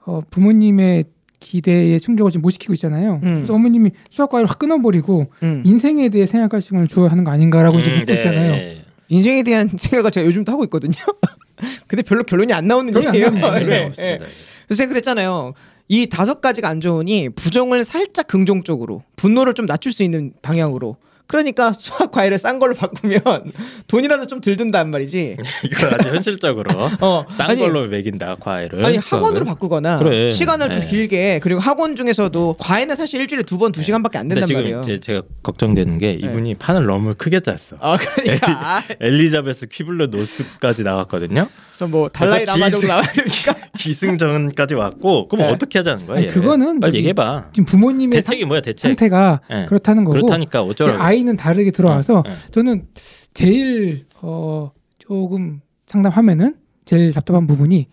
[0.07, 1.05] 어, 부모님의
[1.39, 3.21] 기대에 충족을 지금 못 시키고 있잖아요.
[3.23, 3.35] 음.
[3.37, 5.63] 그래서 어머님이 수학과를 확 끊어버리고 음.
[5.65, 8.19] 인생에 대해 생각할 시간을 주어야 하는 거 아닌가라고 이제 음, 묻고 네.
[8.19, 8.81] 있잖아요.
[9.09, 10.95] 인생에 대한 생각을 제가 요즘도 하고 있거든요.
[11.87, 13.31] 근데 별로 결론이 안 나오는 얘기예요.
[13.31, 13.85] 네, 예, 그래 예.
[13.87, 14.27] 없습니다.
[14.67, 15.55] 그래서 제가 그랬잖아요.
[15.89, 20.97] 이 다섯 가지가 안 좋으니 부정을 살짝 긍정적으로 분노를 좀 낮출 수 있는 방향으로.
[21.31, 23.21] 그러니까 수학 과외를 싼 걸로 바꾸면
[23.87, 25.37] 돈이라도 좀 들 든단 말이지.
[25.65, 29.17] 이거 아주 현실적으로 어, 싼 아니, 걸로 매긴다 과외를 아니 수학을.
[29.27, 30.31] 학원으로 바꾸거나 그래.
[30.31, 30.87] 시간을 좀 네.
[30.89, 34.63] 길게 그리고 학원 중에서도 과외는 사실 일주일에 두 번 두 시간밖에 안 근데 된단 지금
[34.63, 34.83] 말이에요.
[34.83, 37.77] 제, 제가 걱정되는 게 이분이 판을 너무 크게 짰어.
[37.81, 41.47] 아 그러니까 아, 엘리자베스 퀴블러 노스까지 나왔거든요.
[41.79, 43.55] 저뭐 달라이 라마 정도 되니까.
[43.79, 45.53] 기승전까지 왔고 그럼 네.
[45.53, 46.17] 어떻게 하자는 거야?
[46.19, 46.29] 아니, 얘?
[46.31, 47.45] 그거는 빨리 얘기해봐.
[47.53, 48.89] 지금 부모님의 대책이 뭐야 대책?
[48.89, 49.67] 상태가 예.
[49.67, 51.03] 그렇다는 거고 그렇다니까 어쩌라고?
[51.03, 52.35] 아이 는 다르게 들어와서 예, 예.
[52.51, 52.87] 저는
[53.35, 57.89] 제일 어 조금 상담하면은 제일 답답한 부분이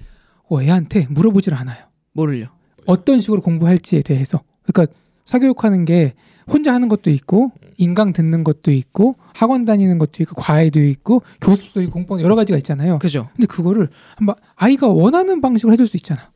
[0.50, 1.86] 어, 애한테 물어보질 않아요.
[2.14, 2.48] 뭐를요?
[2.86, 4.42] 어떤 식으로 공부할지에 대해서.
[4.64, 4.94] 그러니까
[5.26, 6.14] 사교육하는 게
[6.48, 11.82] 혼자 하는 것도 있고 인강 듣는 것도 있고 학원 다니는 것도 있고 과외도 있고 교습도
[11.84, 12.98] 있고 공부 여러 가지가 있잖아요.
[13.00, 13.30] 그죠?
[13.36, 16.32] 근데 그거를 한번 아이가 원하는 방식으로 해줄 수 있잖아.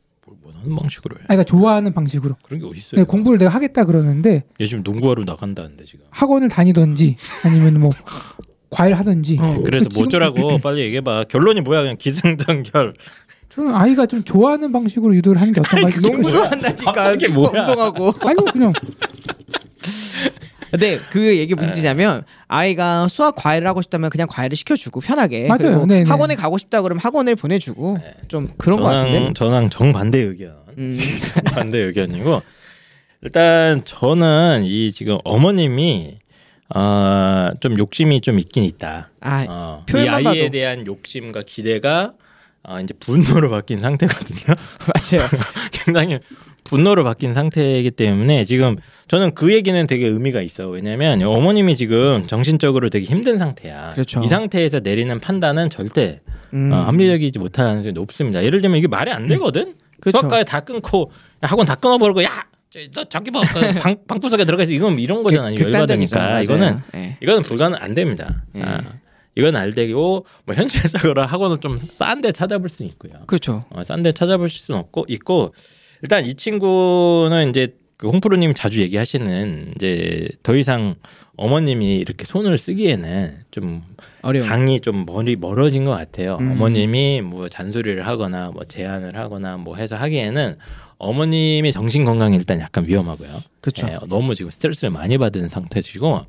[0.64, 1.24] 뭘 원하는 방식으로 해.
[1.28, 2.36] 아이가 좋아하는 방식으로.
[2.42, 2.90] 그런 게 있어요?
[2.92, 6.04] 그러니까 공부를 내가 하겠다 그러는데 얘 지금 농구하러 나간다는데 지금.
[6.10, 7.90] 학원을 다니든지 아니면 뭐
[8.70, 9.36] 과외를 하든지.
[9.64, 11.24] 그래서 근데 뭐 어쩌라고 빨리 얘기해봐.
[11.28, 11.82] 결론이 뭐야?
[11.82, 12.94] 그냥 기승전결.
[13.50, 16.12] 저는 아이가 좀 좋아하는 방식으로 유도를 하는 게 어떤가 아니, 싶어요.
[16.12, 16.92] 농구 좋아한다니까.
[17.02, 17.66] 아, 이게 뭐야?
[17.66, 18.14] 운동하고.
[18.20, 18.72] 아니요 그냥
[20.72, 25.46] 근데 그 얘기 무슨 뜻이냐면 아이가 수학 과외를 하고 싶다면 그냥 과외를 시켜주고 편하게.
[25.46, 25.58] 맞아요.
[25.58, 26.08] 그리고 네네.
[26.10, 29.18] 학원에 가고 싶다 그러면 학원을 보내주고 좀 그런 거 같은데.
[29.18, 30.56] 저랑 저랑 정반대 의견.
[30.78, 30.98] 음.
[31.52, 32.40] 반대 의견이고
[33.20, 36.18] 일단 저는 이 지금 어머님이
[36.74, 39.10] 어, 좀 욕심이 좀 있긴 있다.
[39.20, 40.50] 아 어, 이 표현만 아이에 봐도.
[40.50, 42.14] 대한 욕심과 기대가
[42.62, 44.54] 어, 이제 분노로 바뀐 상태거든요.
[44.88, 45.28] 맞아요.
[45.72, 46.18] 굉장히
[46.64, 48.76] 분노로 바뀐 상태이기 때문에 지금
[49.12, 50.68] 저는 그 얘기는 되게 의미가 있어.
[50.68, 53.90] 왜냐면 어머님이 지금 정신적으로 되게 힘든 상태야.
[53.90, 54.22] 그렇죠.
[54.24, 56.20] 이 상태에서 내리는 판단은 절대
[56.54, 56.72] 음.
[56.72, 58.42] 어, 합리적이지 못할 가능성이 높습니다.
[58.42, 59.74] 예를 들면 이게 말이 안 되거든.
[60.00, 60.16] 그렇죠.
[60.16, 61.10] 수학과에 다 끊고
[61.44, 62.30] 야, 학원 다 끊어버리고 야,
[62.70, 64.72] 저, 너 저기 봐, 그 방 방구석에 들어가 있어.
[64.72, 65.56] 이건 이런 거잖아요.
[65.56, 66.16] 극단적이죠.
[66.16, 66.40] 열받으니까.
[66.40, 67.18] 이거는 예.
[67.20, 68.44] 이거는 불가능 안 됩니다.
[68.56, 68.62] 예.
[68.62, 68.80] 아,
[69.36, 73.12] 이건 안 되고 뭐 현실적으로 학원을 좀 싼 데 찾아볼 수 있고요.
[73.26, 73.66] 그렇죠.
[73.68, 75.52] 어, 싼 데 찾아보실 수는 없고 있고
[76.00, 80.96] 일단 이 친구는 이제 그 홍프로님 자주 얘기하시는 이제 더 이상
[81.36, 83.84] 어머님이 이렇게 손을 쓰기에는 좀
[84.22, 84.44] 어려운.
[84.48, 86.36] 강이 좀 멀리 멀어진 것 같아요.
[86.40, 86.50] 음.
[86.50, 90.56] 어머님이 뭐 잔소리를 하거나 뭐 제안을 하거나 뭐 해서 하기에는
[90.98, 93.40] 어머님의 정신 건강이 일단 약간 위험하고요.
[93.60, 93.86] 그렇죠.
[93.86, 96.26] 예, 너무 지금 스트레스를 많이 받은 상태시고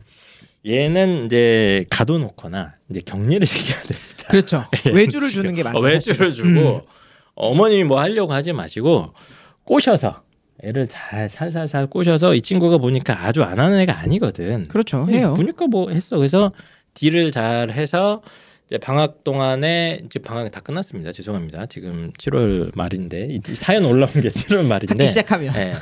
[0.67, 4.27] 얘는 이제 가둬놓거나 이제 격리를 시켜야 됩니다.
[4.29, 4.65] 그렇죠.
[4.85, 5.27] 예, 외주를.
[5.27, 5.79] 주는 게 맞죠.
[5.79, 6.35] 어, 외주를 사실.
[6.35, 6.81] 주고 음.
[7.33, 9.15] 어머님이 뭐 하려고 하지 마시고
[9.63, 10.21] 꼬셔서
[10.63, 14.67] 애를 잘 살살살 꼬셔서 이 친구가 보니까 아주 안 하는 애가 아니거든.
[14.69, 15.05] 그렇죠.
[15.11, 15.33] 예, 해요.
[15.35, 16.17] 보니까 뭐 했어.
[16.17, 16.51] 그래서
[16.93, 18.21] 딜을 잘 해서
[18.67, 21.11] 이제 방학 동안에 이제 방학이 다 끝났습니다.
[21.11, 21.65] 죄송합니다.
[21.65, 25.07] 지금 7월 말인데 이 사연 올라온 게 7월 말인데.
[25.07, 25.53] 시작하면.
[25.57, 25.73] 예.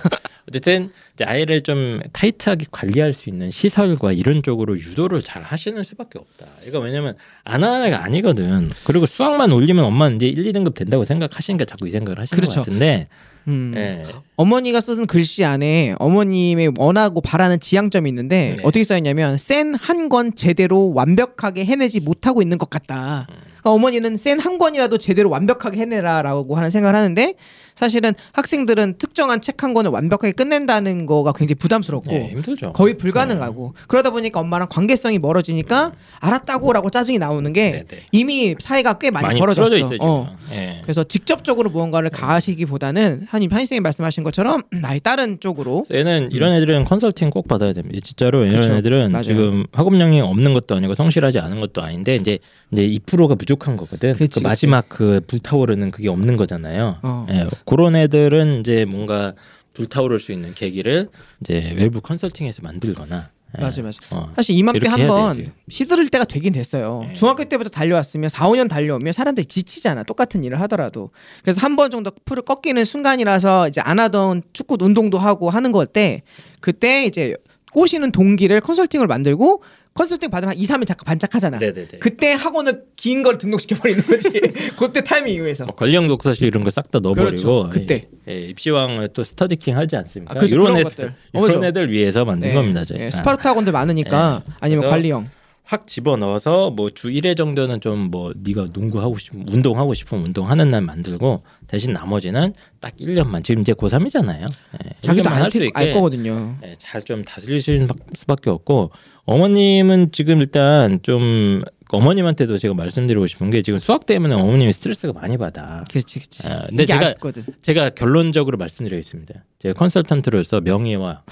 [0.49, 6.17] 어쨌든 이제 아이를 좀 타이트하게 관리할 수 있는 시설과 이런 쪽으로 유도를 잘 하시는 수밖에
[6.17, 6.47] 없다.
[6.67, 8.71] 이거 왜냐면 안 하는 애가 아니거든.
[8.85, 12.61] 그리고 수학만 올리면 엄마는 이제 1, 2등급 된다고 생각하시니까 자꾸 이 생각을 하시는 그렇죠.
[12.61, 13.07] 것 같은데.
[13.47, 13.73] 음.
[13.75, 14.03] 예.
[14.35, 18.63] 어머니가 쓴 글씨 안에 어머님의 원하고 바라는 지향점이 있는데 네.
[18.63, 23.27] 어떻게 써있냐면 센 한 권 제대로 완벽하게 해내지 못하고 있는 것 같다.
[23.29, 23.35] 음.
[23.61, 27.35] 그러니까 어머니는 센 한 권이라도 제대로 완벽하게 해내라라고 하는 생각을 하는데
[27.81, 32.73] 사실은 학생들은 특정한 책 한 권을 완벽하게 끝낸다는 거가 굉장히 부담스럽고 예, 힘들죠.
[32.73, 37.97] 거의 불가능하고 그러다 보니까 엄마랑 관계성이 멀어지니까 알았다고라고 짜증이 나오는 게 네, 네.
[38.11, 39.75] 이미 사이가 꽤 많이, 많이 벌어졌어.
[39.77, 39.97] 있어요.
[40.01, 40.35] 어.
[40.53, 40.79] 예.
[40.81, 47.29] 그래서 직접적으로 무언가를 가하시기보다는 한임 한희생이 말씀하신 것처럼 나의 다른 쪽으로 얘는 이런 애들은 컨설팅
[47.29, 47.99] 꼭 받아야 됩니다.
[48.03, 48.61] 진짜로 이런 음.
[48.61, 48.73] 그쵸.
[48.75, 49.23] 애들은 맞아요.
[49.23, 52.39] 지금 학업력이 없는 것도 아니고 성실하지 않은 것도 아닌데 이제
[52.71, 54.13] 이제 2%가 부족한 거거든.
[54.13, 56.97] 그치, 그 마지막 그 불 타오르는 그게 없는 거잖아요.
[57.03, 57.25] 어.
[57.71, 59.33] 예, 그런 애들은 이제 뭔가
[59.73, 61.07] 불타오를 수 있는 계기를
[61.41, 63.29] 이제 외부 컨설팅에서 만들거나.
[63.57, 63.61] 예.
[63.61, 63.99] 맞아 맞아.
[64.11, 64.31] 어.
[64.35, 65.51] 사실 이맘때 한번.
[65.69, 67.03] 시들을 때가 되긴 됐어요.
[67.07, 67.13] 네.
[67.13, 70.03] 중학교 때부터 달려왔으면 4, 5년 달려오면 사람들이 지치잖아.
[70.03, 71.11] 똑같은 일을 하더라도.
[71.43, 76.21] 그래서 한 번 정도 풀을 꺾이는 순간이라서 이제 안 하던 축구 운동도 하고 하는 것때
[76.61, 77.35] 그때 이제
[77.73, 81.57] 꼬시는 동기를 컨설팅을 만들고 컨설팅 받으면 한 2, 3일 잠깐 반짝하잖아.
[81.59, 81.99] 네네네.
[81.99, 84.29] 그때 학원을 긴 걸 등록시켜 버리는 거지.
[84.79, 85.65] 그때 타이밍 이후에서.
[85.65, 87.69] 뭐 관리형 독서실 이런 거 싹 다 넣어버리고 그렇죠.
[87.69, 88.07] 그때.
[88.27, 90.33] 예, 예, 입시왕을 또 스터디킹 하지 않습니까?
[90.33, 90.55] 아, 그렇죠.
[90.55, 91.15] 이런 그런 애들 것들.
[91.33, 91.67] 이런 맞아.
[91.67, 92.53] 애들 위해서 만든 네.
[92.55, 92.85] 겁니다.
[92.85, 92.99] 저희.
[93.01, 94.53] 예, 스파르타 학원들 많으니까 네.
[94.61, 95.29] 아니면 관리형.
[95.71, 99.93] 확 집어 넣어서 뭐 주 1회 정도는 좀 뭐 네가 농구 하고 싶으면 운동 하고
[99.93, 104.41] 싶으면 운동 하는 날 만들고 대신 나머지는 딱 1년만 지금 이제 고3이잖아요.
[104.43, 106.57] 예, 자기도 1년만 알, 할수 테- 있게 알 거거든요.
[106.65, 108.91] 예, 잘좀 다스릴 수 수밖에 없고
[109.25, 115.37] 어머님은 지금 일단 좀 어머님한테도 제가 말씀드리고 싶은 게 지금 수학 때문에 어머님이 스트레스가 많이
[115.37, 115.83] 받아.
[115.89, 116.47] 그렇지, 그렇지.
[116.47, 117.43] 아, 근데 제가- 아쉽거든.
[117.61, 119.43] 제가 결론적으로 말씀드리겠습니다.
[119.61, 121.23] 제가 컨설턴트로서 명예와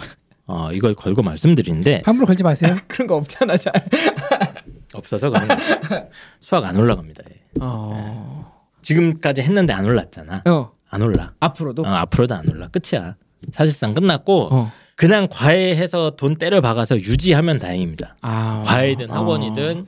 [0.51, 2.75] 어, 이걸 걸고 말씀드리는데 함부로 걸지 마세요.
[2.89, 3.71] 그런 거 없잖아, 잘.
[4.95, 6.07] 없어서 그런 거예요.
[6.39, 7.23] 수학 안 올라갑니다.
[7.29, 7.35] 예.
[7.61, 8.51] 어.
[8.81, 10.41] 지금까지 했는데 안 올랐잖아.
[10.47, 10.71] 어.
[10.89, 11.33] 안 올라.
[11.39, 11.83] 앞으로도.
[11.83, 12.67] 어, 앞으로도 안 올라.
[12.69, 13.15] 끝이야.
[13.53, 14.71] 사실상 끝났고 어.
[14.95, 18.17] 그냥 과외해서 돈 때려 박아서 유지하면 다행입니다.
[18.21, 18.63] 아.
[18.65, 19.85] 과외든 학원이든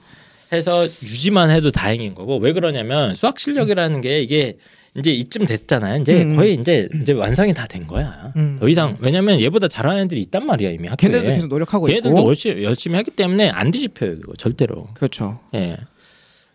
[0.54, 4.58] 해서 유지만 해도 다행인 거고 왜 그러냐면 수학 실력이라는 게 이게
[4.98, 6.02] 이제 이쯤 됐잖아요.
[6.02, 6.36] 이제 음.
[6.36, 8.34] 거의 이제 이제 완성이 다 된 거야.
[8.36, 8.58] 음.
[8.60, 11.10] 더 이상 왜냐면 얘보다 잘하는 애들이 있단 말이야 이미 학교에.
[11.10, 12.28] 걔네들도 계속 노력하고 걔네들도 있고.
[12.28, 14.88] 열심히, 열심히 하기 때문에 안 뒤집혀요 이거 절대로.
[14.94, 15.40] 그렇죠.
[15.54, 15.78] 예.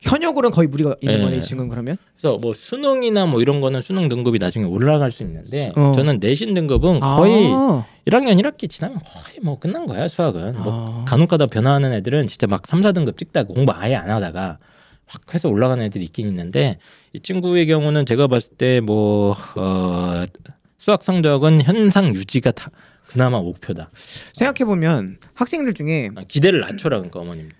[0.02, 1.22] 현역으로는 거의 무리가 있는 예.
[1.24, 1.96] 거네 지금 그러면.
[2.14, 5.92] 그래서 뭐 수능이나 뭐 이런 거는 수능 등급이 나중에 올라갈 수 있는데 어.
[5.96, 7.86] 저는 내신 등급은 거의 아.
[8.06, 10.62] 1학년 1학기 지나면 거의 뭐 끝난 거야 수학은.
[10.62, 11.04] 뭐 아.
[11.08, 14.58] 간혹가다 변화하는 애들은 진짜 막 3, 4등급 찍다가 공부 아예 안 하다가
[15.06, 16.78] 확 해서 올라가는 애들이 있긴 있는데
[17.12, 20.24] 이 친구의 경우는 제가 봤을 때뭐 어,
[20.78, 22.70] 수학 성적은 현상 유지가 다
[23.06, 23.90] 그나마 목표다.
[24.32, 27.50] 생각해 보면 학생들 중에 아, 기대를 낮춰라 그러니까 어머님.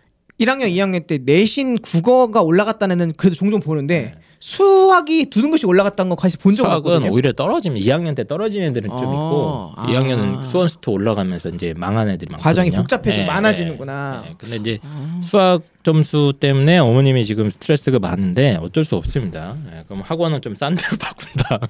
[0.41, 4.21] 1학년, 2학년 때 내신 국어가 올라갔다는 애는 그래도 종종 보는데 네.
[4.39, 7.13] 수학이 두 등급씩 올라갔다는 거 사실 본 적은 수학은 없거든요.
[7.13, 9.87] 오히려 떨어지면 2학년 때 떨어지는 애들은 좀 아, 있고 아.
[9.89, 12.43] 2학년은 수원스토 올라가면서 이제 망한 애들이 많거든요.
[12.43, 14.23] 과정이 복잡해지고 네, 많아지는구나.
[14.25, 14.35] 네, 네.
[14.37, 14.79] 근데 이제
[15.23, 19.57] 수학 점수 때문에 어머님이 지금 스트레스가 많은데 어쩔 수 없습니다.
[19.71, 21.61] 네, 그럼 학원은 좀 싼 데로 바꾼다.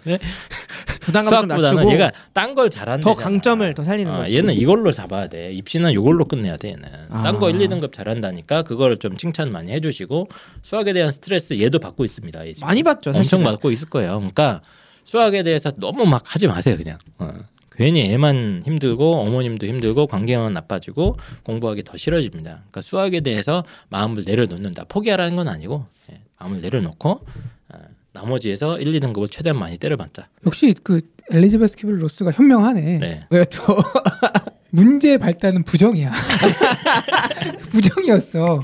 [1.00, 3.04] 부담감 좀 수학보다는 낮추고 얘가 딴 걸 잘한다.
[3.04, 4.34] 더 강점을 더 살리는 아, 거지.
[4.34, 5.52] 얘는 이걸로 잡아야 돼.
[5.52, 6.70] 입시는 이걸로 끝내야 돼.
[6.70, 7.22] 얘는 아.
[7.24, 10.28] 딴거 1, 2등급 잘한다니까 그거를 좀 칭찬 많이 해주시고
[10.62, 12.40] 수학에 대한 스트레스 얘도 받고 있습니다.
[12.62, 13.34] 많이 받죠, 사실.
[13.34, 14.16] 엄청 받고 있을 거예요.
[14.16, 14.62] 그러니까
[15.04, 16.96] 수학에 대해서 너무 막 하지 마세요, 그냥.
[17.18, 17.34] 어.
[17.76, 22.50] 괜히 애만 힘들고 어머님도 힘들고 관계만 나빠지고 공부하기 더 싫어집니다.
[22.50, 24.84] 그러니까 수학에 대해서 마음을 내려놓는다.
[24.84, 27.20] 포기하라는 건 아니고 예, 마음을 내려놓고
[27.68, 27.78] 아,
[28.12, 30.28] 나머지에서 1, 2등급을 최대한 많이 때려봤자.
[30.46, 32.98] 역시 그 엘리자베스 키블 로스가 현명하네.
[32.98, 33.26] 네.
[33.30, 33.76] 왜 또?
[34.76, 36.12] 문제 발단은 부정이야.
[37.72, 38.60] 부정이었어.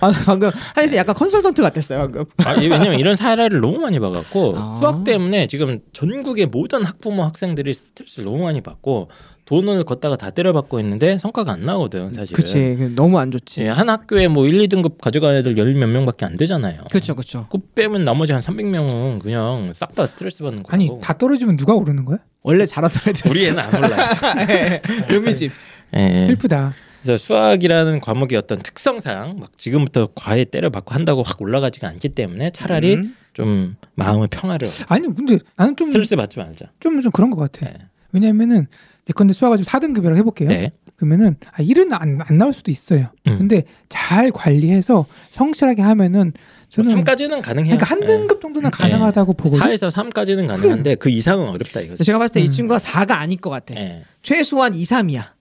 [0.00, 2.00] 아, 방금 한씨 약간 컨설턴트 같았어요.
[2.00, 2.24] 방금.
[2.44, 4.76] 아, 이- 왜냐면 이런 사례를 너무 많이 봐갖고 아.
[4.78, 9.08] 수학 때문에 지금 전국의 모든 학부모 학생들이 스트레스를 너무 많이 받고
[9.46, 12.34] 돈을 걷다가 다 때려받고 있는데 성과가 안 나거든 사실은.
[12.36, 12.76] 그치.
[12.78, 13.62] 그 너무 안 좋지.
[13.62, 16.84] 예, 한 학교에 뭐 1, 2등급 가져가는 애들 열 몇 명밖에 안 되잖아요.
[16.90, 17.46] 그렇죠, 그렇죠.
[17.50, 20.74] 그 빼면 나머지 한 300명은 그냥 싹 다 스트레스 받는 거고.
[20.74, 22.18] 아니 다 떨어지면 누가 오르는 거야?
[22.42, 23.30] 원래 잘하던 애들.
[23.30, 24.06] 우리 애는 안 올라요.
[25.10, 25.52] 묘미집.
[25.96, 26.24] 예.
[26.26, 26.74] 슬프다.
[27.02, 32.94] 그래서 수학이라는 과목의 어떤 특성상 막 지금부터 과외 때려받고 한다고 확 올라가지가 않기 때문에 차라리
[32.94, 33.14] 음.
[33.32, 36.66] 좀 마음의 평화를 아니 근데 나는 좀좀 스트레스 받지 말자.
[36.80, 37.66] 좀, 그런 것 같아.
[37.70, 37.74] 네.
[38.12, 38.66] 왜냐면은
[39.08, 40.48] 예컨대 수학을 좀 4등급이라고 해볼게요.
[40.48, 40.72] 네.
[40.96, 43.08] 그러면은 아, 일은 안, 안 나올 수도 있어요.
[43.26, 43.38] 음.
[43.38, 46.32] 근데 잘 관리해서 성실하게 하면은
[46.68, 47.76] 저는 3까지는 가능해요.
[47.76, 49.64] 그러니까 한 등급 정도는 가능하다고 보거든.
[49.64, 52.02] 4에서 3까지는 가능한데 그 이상은 어렵다 이거죠.
[52.02, 52.52] 제가 봤을 때이 음.
[52.52, 53.74] 친구가 4가 아닐 것 같아.
[53.76, 54.02] 예.
[54.22, 55.36] 최소한 2, 3이야.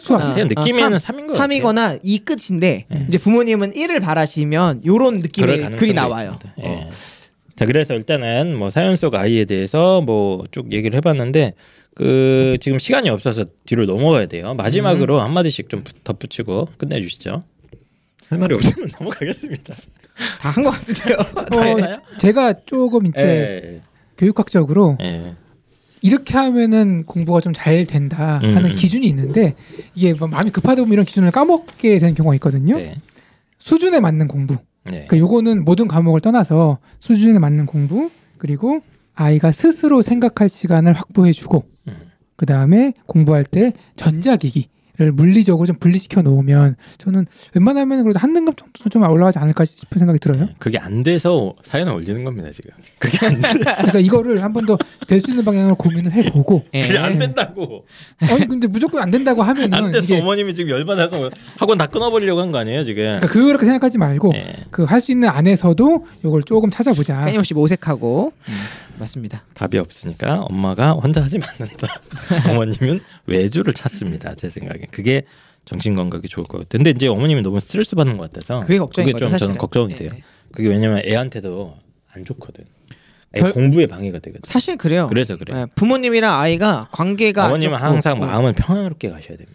[0.00, 0.18] 수학.
[0.20, 0.44] 같아요.
[0.46, 1.60] 느낌에는 3인 것 같아요.
[1.60, 3.06] 3이거나 이 끝인데 네.
[3.08, 6.38] 이제 부모님은 1을 바라시면 요런 느낌의 글이 나와요.
[6.42, 6.62] 있습니다.
[6.68, 6.88] 예.
[7.60, 11.52] 자 그래서 일단은 뭐 사연 속 아이에 대해서 뭐 쭉 얘기를 해봤는데
[11.94, 14.54] 그 지금 시간이 없어서 뒤로 넘어가야 돼요.
[14.54, 15.20] 마지막으로 음.
[15.20, 17.42] 한 마디씩 좀 덧붙이고 끝내주시죠.
[18.30, 19.74] 할 말이 없으면 넘어가겠습니다.
[20.40, 21.16] 다 한 것 같은데요.
[22.00, 22.16] 어?
[22.18, 23.80] 제가 조금 이제 예.
[24.16, 25.34] 교육학적으로 예.
[26.00, 28.74] 이렇게 하면은 공부가 좀 잘 된다 하는 음, 음.
[28.74, 29.54] 기준이 있는데
[29.94, 32.74] 이게 뭐 마음이 급하다 보면 이런 기준을 까먹게 되는 경우가 있거든요.
[32.76, 32.94] 네.
[33.58, 34.56] 수준에 맞는 공부.
[34.84, 35.06] 네.
[35.06, 38.80] 그러니까 요거는 모든 과목을 떠나서 수준에 맞는 공부 그리고
[39.14, 41.96] 아이가 스스로 생각할 시간을 확보해주고 음.
[42.36, 44.68] 그 다음에 공부할 때 전자기기를
[45.10, 50.18] 물리적으로 좀 분리시켜 놓으면 저는 웬만하면 그래도 한 등급 정도 좀 올라가지 않을까 싶은 생각이
[50.18, 50.48] 들어요.
[50.58, 52.70] 그게 안 돼서 사연을 올리는 겁니다 지금.
[52.98, 53.48] 그게 안 돼.
[53.80, 56.82] 그러니까 이거를 한 번 더 될 수 있는 방향으로 고민을 해보고 예.
[56.86, 57.86] 그게 안 된다고.
[58.20, 62.40] 아니 근데 무조건 안 된다고 하면은 안 돼서 이게 어머님이 지금 열받아서 학원 다 끊어버리려고
[62.40, 63.02] 한 거 아니에요 지금.
[63.04, 64.54] 그러니까 그렇게 생각하지 말고 예.
[64.70, 67.24] 그할 수 있는 안에서도 요걸 조금 찾아보자.
[67.24, 68.54] 끊임없이 모색하고 음,
[69.00, 69.44] 맞습니다.
[69.54, 72.00] 답이 없으니까 엄마가 혼자 하지 않는다.
[72.50, 74.34] 어머님은 외주를 찾습니다.
[74.36, 75.22] 제 생각에 그게
[75.64, 76.68] 정신 건강에 좋을 것 같아요.
[76.78, 79.48] 근데 이제 어머님이 너무 스트레스 받는 것 같아서 그게 걱정인 좀 사실은.
[79.48, 80.10] 저는 걱정이 예, 돼요.
[80.14, 80.22] 예.
[80.52, 81.76] 그게 왜냐면 애한테도
[82.12, 82.64] 안 좋거든.
[83.36, 84.40] 애 별- 공부에 방해가 되거든.
[84.44, 85.06] 사실 그래요.
[85.08, 85.56] 그래서 그래.
[85.56, 89.52] 예, 부모님이랑 아이가 관계가 안 어머님은 항상 어, 마음을 평화롭게 가셔야 됩니다.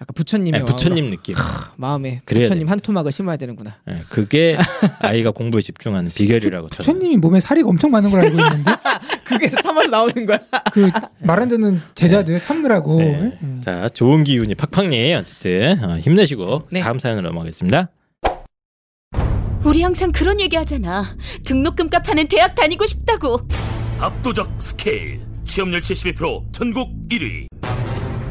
[0.00, 1.34] 약간 부처님의 네, 부처님 느낌.
[1.76, 3.76] 마음에 부처님 한 토막을 심어야 되는구나.
[3.88, 4.58] 예, 그게
[5.00, 6.76] 아이가 공부에 집중하는 비결이라고 저는.
[6.76, 8.70] 부처님이 몸에 살이 엄청 많은 걸 알고 있는데
[9.24, 10.38] 그게 참아서 나오는 거야.
[10.72, 12.98] 그 말 안 듣는 제자들 참느라고.
[12.98, 13.38] 네.
[13.42, 13.60] 음.
[13.64, 16.80] 자 좋은 기운이 팍팍니 어쨌든 어, 힘내시고 네.
[16.80, 17.90] 다음 사연으로 넘어가겠습니다.
[19.64, 21.16] 우리 항상 그런 얘기 하잖아.
[21.44, 23.40] 등록금 값하는 대학 다니고 싶다고.
[23.98, 27.46] 압도적 스케일 취업률 72% 전국 1위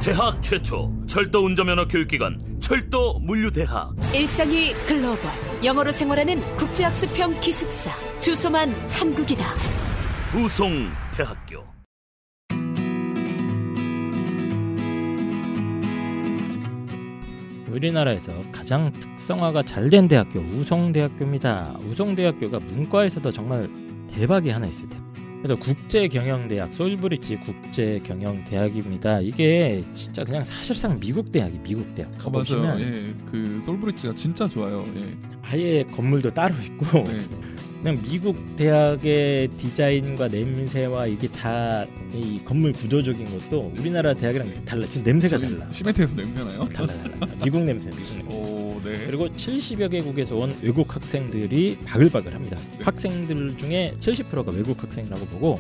[0.05, 5.31] 대학 최초 철도 운전면허 교육기관 철도 물류대학 일상이 글로벌.
[5.63, 7.89] 영어로 생활하는 국제학습형 기숙사.
[8.21, 9.43] 주소만 한국이다.
[10.35, 11.65] 우송대학교
[17.71, 21.77] 우리나라에서 가장 특성화가 잘 된 대학교 우송대학교입니다.
[21.89, 23.67] 우송대학교가 문과에서도 정말
[24.13, 25.04] 대박이 하나 있을 때.
[25.45, 29.19] 그래서 국제경영대학 솔브리지 국제경영대학입니다.
[29.21, 32.11] 이게 진짜 그냥 사실상 미국 대학이 미국 대학.
[32.15, 32.79] 어, 가보시면 맞아요.
[32.79, 34.83] 예, 그 솔브리지가 진짜 좋아요.
[34.95, 35.05] 예.
[35.43, 37.19] 아예 건물도 따로 있고 네.
[37.85, 44.87] 그냥 미국 대학의 디자인과 냄새와 이게 다 이 건물 구조적인 것도 우리나라 대학이랑 달라.
[44.87, 45.67] 지금 냄새가 달라.
[45.71, 46.61] 시멘트에서 냄새나요?
[46.61, 47.27] 어, 달라 달라.
[47.43, 48.37] 미국 냄새, 미국 냄새.
[48.37, 48.93] 오, 네.
[49.05, 52.57] 그리고 70여 개국에서 온 외국 학생들이 바글바글합니다.
[52.57, 52.83] 네.
[52.83, 55.59] 학생들 중에 70%가 외국 학생이라고 보고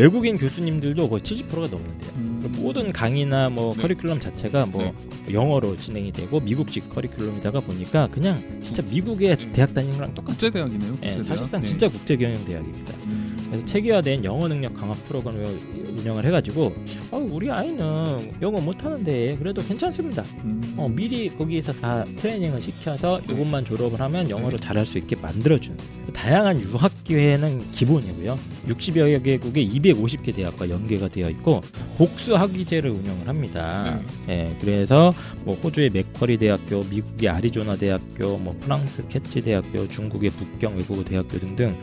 [0.00, 2.10] 외국인 교수님들도 거의 70%가 넘는데요.
[2.16, 2.52] 음.
[2.56, 3.82] 모든 강의나 뭐 네.
[3.82, 4.94] 커리큘럼 자체가 뭐
[5.30, 9.52] 영어로 진행이 되고 미국식 커리큘럼이다가 보니까 그냥 진짜 미국의 네.
[9.52, 10.38] 대학 다니는 거랑 똑같아요.
[10.38, 10.92] 국제대학이네요.
[11.02, 11.24] 예, 국제대학.
[11.26, 11.66] 사실상 네.
[11.66, 12.94] 진짜 국제경영대학입니다.
[13.04, 13.19] 음.
[13.50, 15.58] 그래서 체계화된 영어 능력 강화 프로그램을
[15.98, 16.72] 운영을 해가지고
[17.10, 20.22] 어, 우리 아이는 영어 못하는데 그래도 괜찮습니다.
[20.44, 20.74] 음.
[20.76, 23.34] 어, 미리 거기에서 다 트레이닝을 시켜서 네.
[23.34, 24.64] 이것만 졸업을 하면 영어를 네.
[24.64, 25.76] 잘할 수 있게 만들어주는
[26.14, 28.36] 다양한 유학 기회는 기본이고요.
[28.68, 31.60] 60여 개국의 250개 대학과 연계가 되어 있고
[31.98, 33.98] 복수 학위제를 운영을 합니다.
[34.28, 35.12] 예, 그래서
[35.44, 41.38] 뭐 호주의 맥쿼리 대학교, 미국의 아리조나 대학교, 뭐 프랑스 캐치 대학교, 중국의 북경 외국어 대학교
[41.38, 41.76] 등등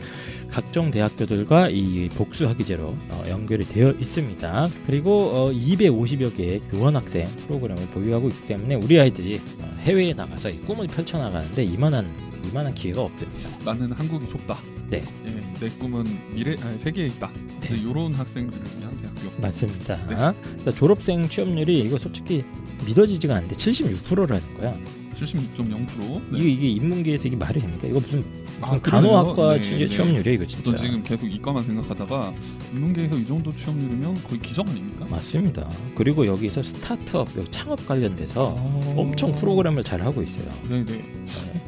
[0.50, 4.68] 각종 대학교들과 이 복수 학위제로 어, 연결이 되어 있습니다.
[4.86, 10.50] 그리고 어, 250여 개의 교원 학생 프로그램을 보유하고 있기 때문에 우리 아이들이 어, 해외에 나가서
[10.50, 12.06] 이 꿈을 펼쳐나가는데 이만한
[12.50, 13.50] 이만한 기회가 없습니다.
[13.64, 14.56] 나는 한국이 좁다.
[14.88, 15.02] 네.
[15.26, 17.30] 예, 내 꿈은 미래 아니, 세계에 있다.
[17.60, 17.76] 네.
[17.76, 19.40] 이런 학생들을 위한 대학교.
[19.40, 19.96] 맞습니다.
[20.08, 20.14] 네.
[20.14, 22.42] 그러니까 졸업생 취업률이 이거 솔직히
[22.86, 24.74] 믿어지지가 않는데 76%라는 거야.
[25.14, 26.34] 76.0%.
[26.34, 27.86] 이게 이게 인문계에서 이게 말이 됩니까?
[27.86, 28.24] 이거 무슨
[28.60, 29.54] 아, 간호학과.
[29.54, 29.88] 네, 진짜 네.
[29.88, 30.72] 취업률이야 이거 진짜.
[30.72, 32.32] 저 지금 계속 이과만 생각하다가
[32.74, 35.06] 인문계에서 이 정도 취업률이면 거의 기적 아닙니까?
[35.10, 35.68] 맞습니다.
[35.94, 38.94] 그리고 여기서 스타트업, 여기 창업 관련돼서 아.
[38.96, 40.48] 엄청 프로그램을 잘 하고 있어요.
[40.68, 41.02] 네, 네.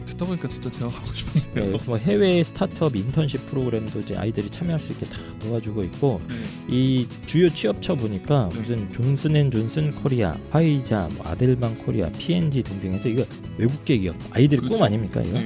[0.06, 1.76] 듣다 보니까 진짜 제가 하고 싶은데요.
[1.76, 6.34] 네, 뭐 해외 스타트업 인턴십 프로그램도 이제 아이들이 참여할 수 있게 다 도와주고 있고 네.
[6.68, 13.24] 이 주요 취업처 보니까 무슨 존슨앤존슨 코리아, 화이자, 뭐 아델방 코리아, P&G 등등해서 이거
[13.56, 14.84] 외국계 기업 아이들 꿈 그렇죠.
[14.84, 15.38] 아닙니까 이거?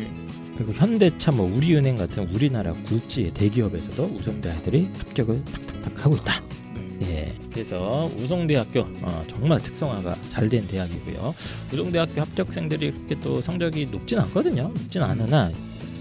[0.54, 0.64] 네.
[0.64, 6.40] 그리고 현대차, 뭐 우리은행 같은 우리나라 굴지의 대기업에서도 우송대 아이들이 합격을 탁탁탁 하고 있다.
[6.74, 6.98] 네.
[7.02, 11.34] 예, 그래서 우송대학교 어, 정말 특성화가 잘 된 대학이고요.
[11.72, 14.68] 우성대학교 합격생들이 그렇게 또 성적이 높진 않거든요.
[14.74, 15.50] 높진 않으나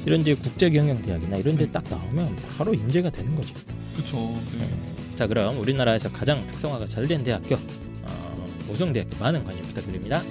[0.06, 3.54] 이런 이제 국제경영대학이나 이런 데 딱 나오면 바로 인재가 되는 거죠.
[3.96, 4.18] 그렇죠.
[4.60, 4.68] 네.
[5.16, 10.22] 자, 그럼 우리나라에서 가장 특성화가 잘 된 대학교 어, 우성대학교 많은 관심 부탁드립니다.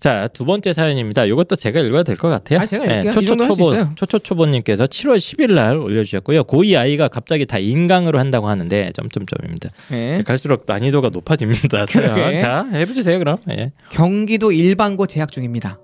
[0.00, 1.26] 자, 두 번째 사연입니다.
[1.26, 2.60] 이것도 제가 읽어야 될 것 같아요.
[2.60, 3.10] 아, 제가 읽을게요.
[3.10, 3.92] 이 초초 정도 할수 초보 있어요.
[3.96, 6.44] 초초 초보님께서 7월 10일 날 올려주셨고요.
[6.44, 9.68] 고2 아이가 갑자기 다 인강으로 한다고 하는데 점점점입니다.
[9.90, 10.22] 네.
[10.26, 11.84] 갈수록 난이도가 높아집니다.
[11.92, 12.38] 그러게.
[12.38, 13.36] 자, 해보세요 그럼.
[13.50, 13.72] 예.
[13.90, 15.78] 경기도 일반고 재학 중입니다.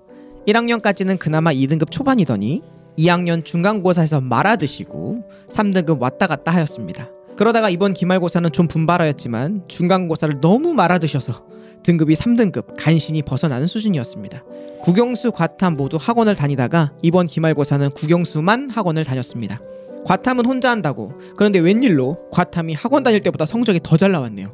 [0.47, 2.61] 1학년까지는 그나마 2등급 초반이더니
[2.97, 7.09] 2학년 중간고사에서 말아드시고 3등급 왔다 갔다 하였습니다.
[7.37, 11.45] 그러다가 이번 기말고사는 좀 분발하였지만 중간고사를 너무 말아드셔서
[11.87, 14.43] 등급이 3등급 간신히 벗어나는 수준이었습니다.
[14.81, 19.61] 국영수, 과탐 모두 학원을 다니다가 이번 기말고사는 국영수만 학원을 다녔습니다.
[20.03, 24.53] 과탐은 혼자 한다고 그런데 웬일로 과탐이 학원 다닐 때보다 성적이 더 잘 나왔네요.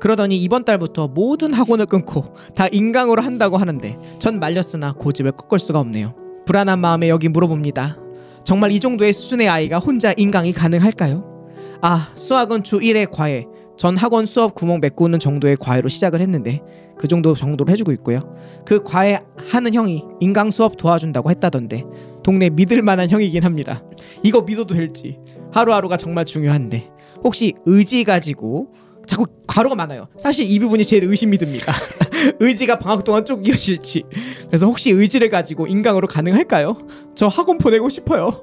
[0.00, 5.78] 그러더니 이번 달부터 모든 학원을 끊고 다 인강으로 한다고 하는데 전 말렸으나 고집을 꺾을 수가
[5.78, 6.16] 없네요.
[6.44, 7.98] 불안한 마음에 여기 물어봅니다.
[8.42, 11.34] 정말 이 정도의 수준의 아이가 혼자 인강이 가능할까요?
[11.82, 13.46] 아, 수학은 주 1회 과외.
[13.76, 16.60] 전 학원 수업 구멍 메꾸는 정도의 과외로 시작을 했는데
[16.98, 18.34] 그 정도 정도로 해주고 있고요.
[18.64, 19.20] 그 과외
[19.50, 21.84] 하는 형이 인강 수업 도와준다고 했다던데
[22.22, 23.82] 동네 믿을 만한 형이긴 합니다.
[24.22, 25.18] 이거 믿어도 될지
[25.52, 26.88] 하루하루가 정말 중요한데
[27.22, 28.68] 혹시 의지 가지고
[29.06, 30.08] 자꾸 과로가 많아요.
[30.16, 31.72] 사실 이 부분이 제일 의심이 듭니다.
[32.40, 34.04] 의지가 방학 동안 쭉 이어질지.
[34.46, 36.78] 그래서 혹시 의지를 가지고 인강으로 가능할까요?
[37.14, 38.42] 저 학원 보내고 싶어요.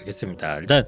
[0.00, 0.58] 알겠습니다.
[0.58, 0.84] 일단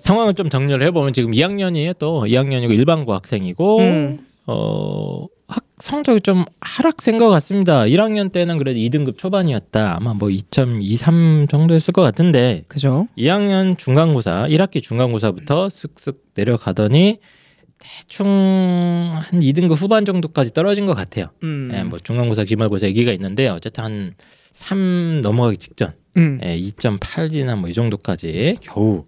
[0.00, 1.98] 상황을 좀 정리를 해보면 지금 2학년이에요.
[1.98, 4.26] 또 2학년이고 일반고 학생이고 음.
[4.46, 7.82] 어, 학 성적이 좀 하락된 것 같습니다.
[7.82, 9.96] 1학년 때는 그래도 2등급 초반이었다.
[9.96, 13.08] 아마 뭐 2.23 정도였을 것 같은데 그죠?
[13.16, 17.18] 2학년 중간고사 1학기 중간고사부터 쓱쓱 내려가더니
[17.78, 18.26] 대충
[19.14, 21.28] 한 2등급 후반 정도까지 떨어진 것 같아요.
[21.42, 21.70] 음.
[21.74, 24.14] 예, 뭐 중간고사, 기말고사 얘기가 있는데 어쨌든 한
[24.52, 26.38] 3 넘어가기 직전, 음.
[26.44, 29.04] 예, 2.8이나 뭐 이 정도까지 겨우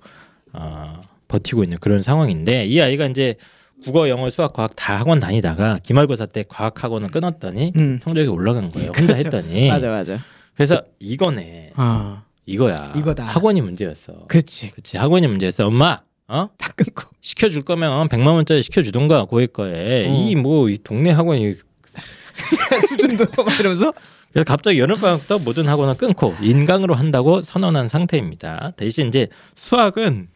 [0.52, 3.36] 어, 버티고 있는 그런 상황인데 이 아이가 이제
[3.84, 7.98] 국어, 영어, 수학, 과학 다 학원 다니다가 기말고사 때 과학 학원을 끊었더니 음.
[8.00, 8.92] 성적이 올라간 거예요.
[8.96, 9.36] 혼자 그렇죠.
[9.36, 10.18] 했더니 맞아 맞아.
[10.54, 12.92] 그래서 이거네, 아, 이거야.
[12.96, 13.24] 이거다.
[13.24, 14.26] 학원이 문제였어.
[14.28, 14.70] 그렇지.
[14.70, 15.66] 그렇지 학원이 문제였어.
[15.66, 16.48] 엄마, 어?
[16.58, 17.04] 다 끊고.
[17.20, 20.12] 시켜 줄 거면 100만 원짜리 시켜 주던가 고액 거에 어.
[20.12, 21.56] 이뭐 이 동네 학원이
[22.88, 23.92] 수준도 막 이러면서
[24.32, 28.72] 그래서 갑자기 여름방학부터 모든 학원을 끊고 인강으로 한다고 선언한 상태입니다.
[28.76, 30.28] 대신 이제 수학은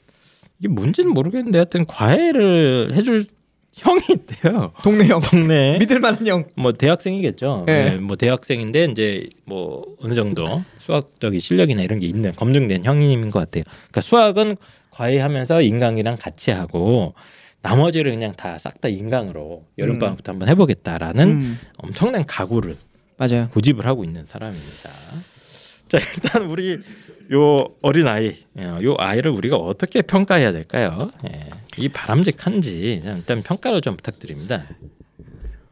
[0.58, 3.26] 이게 뭔지는 모르겠는데 하여튼 과외를 해줄
[3.74, 4.72] 형이 있대요.
[4.82, 5.20] 동네 형.
[5.20, 6.44] 동네 믿을 만한 형.
[6.54, 7.66] 뭐 대학생이겠죠.
[7.68, 7.72] 예.
[7.72, 13.38] 네, 뭐 대학생인데 이제 뭐 어느 정도 수학적인 실력이나 이런 게 있는 검증된 형님인 것
[13.40, 13.64] 같아요.
[13.66, 14.56] 그러니까 수학은
[14.92, 17.12] 과외하면서 인강이랑 같이 하고
[17.60, 21.58] 나머지를 그냥 다 싹 다 인강으로 여름방학부터 한번 해보겠다라는 음.
[21.78, 22.76] 엄청난 각오를
[23.18, 23.48] 맞아요.
[23.52, 24.90] 고집을 하고 있는 사람입니다.
[25.88, 26.78] 자 일단 우리
[27.32, 31.10] 요 어린 아이, 어, 요 아이를 우리가 어떻게 평가해야 될까요?
[31.28, 34.64] 예, 이 바람직한지 일단 평가를 좀 부탁드립니다.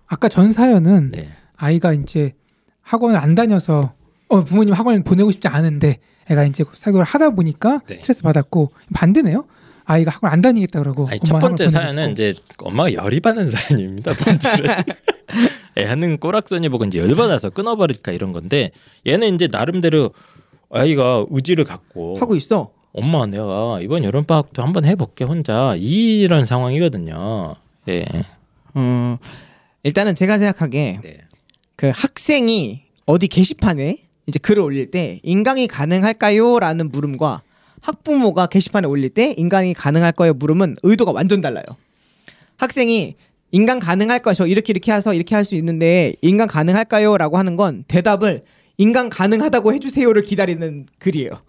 [0.07, 1.29] 아까 전 사연은 네.
[1.57, 2.35] 아이가 이제
[2.83, 3.95] 학원을 안 다녀서
[4.29, 5.99] 어, 부모님 학원을 보내고 싶지 않은데
[6.31, 7.97] 애가 이제 사교를 하다 보니까 네.
[7.97, 9.47] 스트레스 받았고 반대네요.
[9.87, 12.12] 아이가 학원 안 다니겠다 그러고 아니, 첫 번째 사연은.
[12.12, 14.12] 이제 엄마가 열이 받는 사연입니다.
[14.14, 14.64] 본질은
[15.78, 18.70] 애하는 꼬락서니 보고 이제 열받아서 끊어버릴까 이런 건데
[19.07, 20.11] 얘는 이제 나름대로
[20.70, 22.70] 아이가 의지를 갖고 하고 있어.
[22.93, 27.57] 엄마 내가 이번 여름 방학도 한번 해볼게 혼자 이런 상황이거든요.
[27.89, 28.05] 예.
[28.74, 29.18] 어,
[29.82, 31.18] 일단은 제가 생각하기에 네.
[31.76, 37.43] 그 학생이 어디 게시판에 이제 글을 올릴 때 인강이 가능할까요?라는 물음과
[37.85, 40.32] 학부모가 게시판에 올릴 때 인강이 가능할까요?
[40.35, 41.64] 물음은 의도가 완전 달라요.
[42.57, 43.14] 학생이
[43.53, 44.35] 인강 가능할까요?
[44.35, 48.45] 저 이렇게 이렇게 해서 이렇게 할 수 있는데 인강 가능할까요?라고 하는 건 대답을
[48.78, 51.43] 인강 가능하다고 해주세요를 기다리는 글이에요.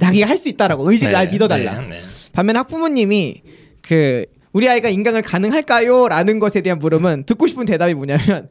[0.00, 1.80] 자기가 할 수 있다라고 의지 날 믿어달라.
[1.80, 2.00] 네, 네.
[2.32, 3.42] 반면 학부모님이
[3.82, 8.48] 그 우리 아이가 인강을 가능할까요?라는 것에 대한 물음은 듣고 싶은 대답이 뭐냐면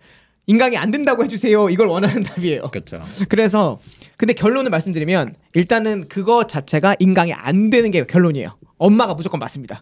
[0.47, 1.69] 인강이 안 된다고 해주세요.
[1.69, 2.63] 이걸 원하는 답이에요.
[2.71, 3.01] 그렇죠.
[3.29, 3.79] 그래서
[4.17, 8.55] 근데 결론을 말씀드리면 일단은 그거 자체가 인강이 안 되는 게 결론이에요.
[8.77, 9.81] 엄마가 무조건 맞습니다.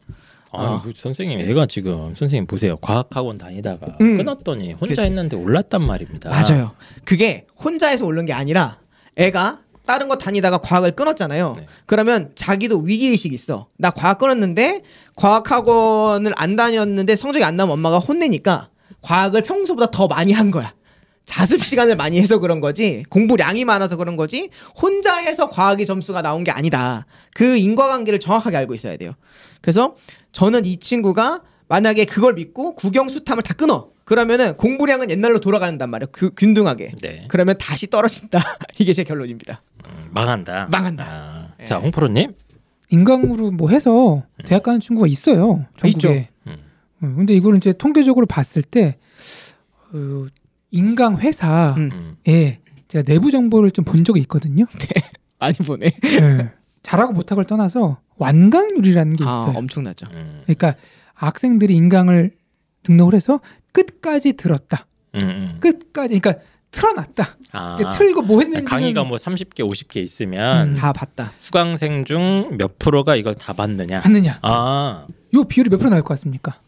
[0.55, 0.81] 아니 어.
[0.83, 4.17] 그 선생님 애가 지금 선생님 보세요 과학학원 다니다가 음.
[4.17, 5.01] 끊었더니 혼자 그치.
[5.01, 6.29] 했는데 올랐단 말입니다.
[6.29, 6.71] 맞아요.
[7.05, 8.77] 그게 혼자해서 오른 게 아니라
[9.15, 11.55] 애가 다른 거 다니다가 과학을 끊었잖아요.
[11.57, 11.65] 네.
[11.87, 13.67] 그러면 자기도 위기 의식이 있어.
[13.77, 14.83] 나 과학 끊었는데
[15.15, 18.69] 과학학원을 안 다녔는데 성적이 안 나면 엄마가 혼내니까
[19.03, 20.73] 과학을 평소보다 더 많이 한 거야.
[21.25, 26.43] 자습 시간을 많이 해서 그런 거지 공부량이 많아서 그런 거지 혼자 해서 과학의 점수가 나온
[26.43, 27.05] 게 아니다.
[27.33, 29.13] 그 인과관계를 정확하게 알고 있어야 돼요.
[29.61, 29.93] 그래서
[30.33, 33.89] 저는 이 친구가 만약에 그걸 믿고 국영수탐을 다 끊어.
[34.03, 36.09] 그러면은 공부량은 옛날로 돌아간단 말이에요.
[36.11, 36.91] 그 균등하게.
[37.01, 37.25] 네.
[37.29, 38.57] 그러면 다시 떨어진다.
[38.77, 39.61] 이게 제 결론입니다.
[39.85, 40.67] 음, 망한다.
[40.69, 41.05] 망한다.
[41.07, 41.65] 아, 예.
[41.65, 42.33] 자 홍프로님.
[42.89, 45.65] 인강으로 뭐 해서 대학 가는 친구가 있어요.
[45.77, 46.09] 전국에.
[46.09, 46.32] 있죠.
[47.03, 47.09] 음.
[47.09, 48.97] 음, 근데 이거를 이제 통계적으로 봤을 때
[49.93, 50.25] 어,
[50.71, 52.15] 인강 회사에 음.
[52.87, 54.65] 제가 내부 정보를 좀 본 적이 있거든요.
[55.39, 55.87] 많이 보네.
[55.87, 56.51] 예.
[56.83, 59.57] 잘하고 못하고를 떠나서 완강률이라는 게 아, 있어요.
[59.57, 60.07] 엄청나죠.
[60.11, 60.75] 음, 그러니까
[61.13, 62.31] 학생들이 인강을
[62.83, 63.39] 등록을 해서
[63.71, 64.85] 끝까지 들었다.
[65.15, 65.57] 음, 음.
[65.59, 67.37] 끝까지 그러니까 틀어놨다.
[67.51, 70.73] 아, 그러니까 틀고 뭐 했는지 강의가 뭐 30개, 50개 있으면 음.
[70.75, 71.31] 다 봤다.
[71.37, 74.01] 수강생 중 몇 프로가 이걸 다 받느냐?
[74.01, 74.39] 받느냐.
[74.41, 76.59] 아, 요 비율이 몇 프로 나올 것 같습니까?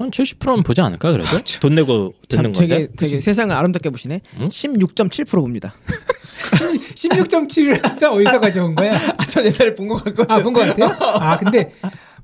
[0.00, 1.28] 한 70%는 보지 않을까 그래도?
[1.60, 2.68] 돈 내고 참 듣는 건데.
[2.76, 4.22] 되게 되게 세상을 아름답게 보시네.
[4.40, 4.48] 응?
[4.48, 5.74] 16.7% 봅니다.
[6.94, 8.94] 16.7을 진짜 어디서 가져온 거야?
[9.18, 10.26] 아, 전 옛날에 본 것 같거든요.
[10.38, 10.96] 아, 본 것 같아요?
[11.20, 11.72] 아, 근데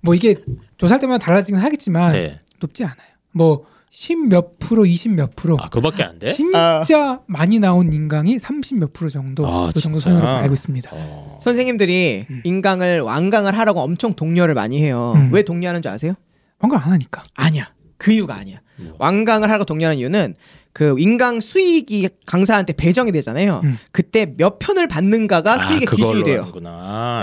[0.01, 0.37] 뭐 이게
[0.79, 2.41] 조사할 때마다 달라지긴 하겠지만 네.
[2.61, 2.97] 높지 않아요.
[3.33, 5.57] 뭐 10 몇 프로, 20 몇 프로.
[5.61, 6.31] 아, 그밖에 안 돼?
[6.33, 10.01] 진짜 많이 나온 인강이 30 몇 프로 정도 아, 그 정도?
[10.01, 10.91] 선으로 알고 있습니다.
[10.93, 11.39] 어.
[11.41, 15.15] 선생님들이 인강을 완강을 하라고 엄청 독려를 많이 해요.
[15.17, 15.31] 음.
[15.33, 16.15] 왜 독려하는 줄 아세요?
[16.59, 17.23] 뭔가 안 하니까.
[17.35, 17.73] 아니야.
[17.99, 18.61] 그 이유가 아니야.
[18.77, 18.95] 뭐.
[18.99, 20.35] 완강을 하라고 독려하는 이유는
[20.73, 23.63] 그 인강 수익이 강사한테 배정이 되잖아요.
[23.65, 23.79] 음.
[23.93, 26.53] 그때 몇 편을 받는가가 아, 수익의 기준이 돼요.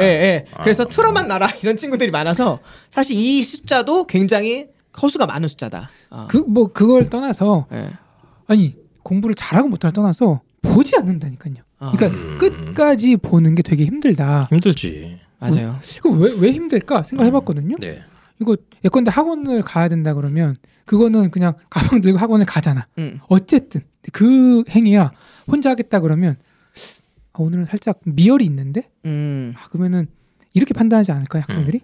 [0.01, 0.45] 예, 예.
[0.53, 0.63] 아.
[0.63, 2.59] 그래서 틀어만 놔라 이런 친구들이 많아서
[2.89, 4.69] 사실 이 숫자도 굉장히
[4.99, 5.89] 허수가 많은 숫자다.
[6.09, 6.27] 어.
[6.29, 7.91] 그뭐 그걸 떠나서 예.
[8.47, 11.55] 아니 공부를 잘하고 못하고 떠나서 보지 않는다니까요.
[11.77, 12.37] 그러니까 음.
[12.39, 14.47] 끝까지 보는 게 되게 힘들다.
[14.49, 15.19] 힘들지.
[15.39, 15.77] 맞아요.
[15.97, 17.75] 이거 왜, 왜 힘들까 생각해봤거든요.
[17.79, 18.01] 네.
[18.43, 22.87] 이거 예컨대 학원을 가야 된다 그러면 그거는 그냥 가방 들고 학원을 가잖아.
[22.97, 23.19] 음.
[23.27, 23.81] 어쨌든
[24.11, 25.11] 그 행위야
[25.47, 26.35] 혼자 하겠다 그러면
[27.31, 29.53] 아, 오늘은 살짝 미열이 있는데 음.
[29.57, 30.07] 아, 그러면은
[30.53, 31.81] 이렇게 판단하지 않을까요 학생들이?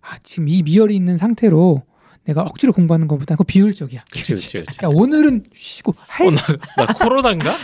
[0.00, 1.82] 아 지금 이 미열이 있는 상태로
[2.24, 4.04] 내가 억지로 공부하는 것보다 그 비효율적이야.
[4.10, 4.58] 그렇지.
[4.58, 6.40] 야 오늘은 쉬고 할 어, 나,
[6.76, 7.54] 나 코로나인가?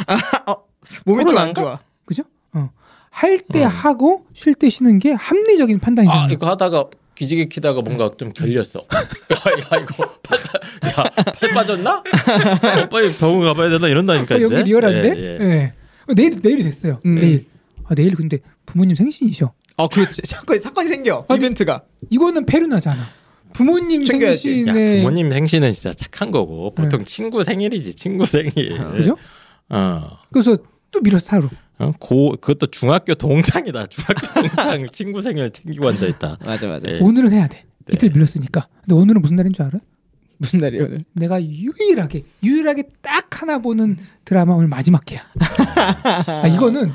[1.05, 1.55] 몸이 좀 안?
[1.55, 1.81] 좋아.
[2.05, 2.23] 그죠?
[2.53, 2.71] 어.
[3.11, 3.69] 할때 음.
[3.69, 6.27] 하고 쉴 때 쉬는 게 합리적인 판단이잖아요.
[6.27, 6.85] 아, 이거 하다가
[7.17, 8.81] 기지개 키다가 뭔가 좀 결렸어.
[8.81, 10.39] 야, 야 이거 팔,
[10.91, 11.97] 야, 팔 빠졌나?
[11.97, 14.45] 어, 빨리 병원 가봐야 되나 이런다니까 어, 이제.
[14.55, 15.15] 여기 리얼한데?
[15.17, 15.45] 예, 예.
[15.45, 15.73] 예.
[16.09, 17.01] 어, 내일 내일이 됐어요.
[17.07, 17.17] 음.
[17.17, 17.47] 내일.
[17.85, 19.53] 아 내일 근데 부모님 생신이셔.
[19.79, 20.23] 어, 그렇지.
[20.27, 21.25] 사건이 사건이 생겨.
[21.29, 21.83] 아니, 이벤트가.
[22.11, 23.07] 이거는 페르나잖아.
[23.55, 24.67] 부모님 챙겨야지.
[24.67, 28.53] 야, 생신에 부모님 생신은 진짜 착한 거고 보통 친구 생일이지 친구 생일.
[28.79, 28.99] 네.
[28.99, 29.17] 그죠?
[29.71, 30.19] 어.
[30.31, 30.57] 그래서
[30.91, 31.49] 또 미뤄서 하루.
[31.79, 31.93] 어?
[31.99, 33.87] 고 그것도 중학교 동창이다.
[33.87, 36.39] 중학교 동창 친구 생일 챙기고 앉아 있다.
[36.45, 36.89] 맞아 맞아.
[36.89, 36.99] 예.
[37.01, 37.65] 오늘은 해야 돼.
[37.87, 37.93] 네.
[37.95, 38.67] 이틀 미뤘으니까.
[38.83, 39.79] 근데 오늘은 무슨 날인 줄 알아?
[40.39, 41.05] 무슨 날이에요 오늘?
[41.13, 45.23] 내가 유일하게 유일하게 딱 하나 보는 드라마 오늘 마지막 회야.
[46.43, 46.93] 아, 이거는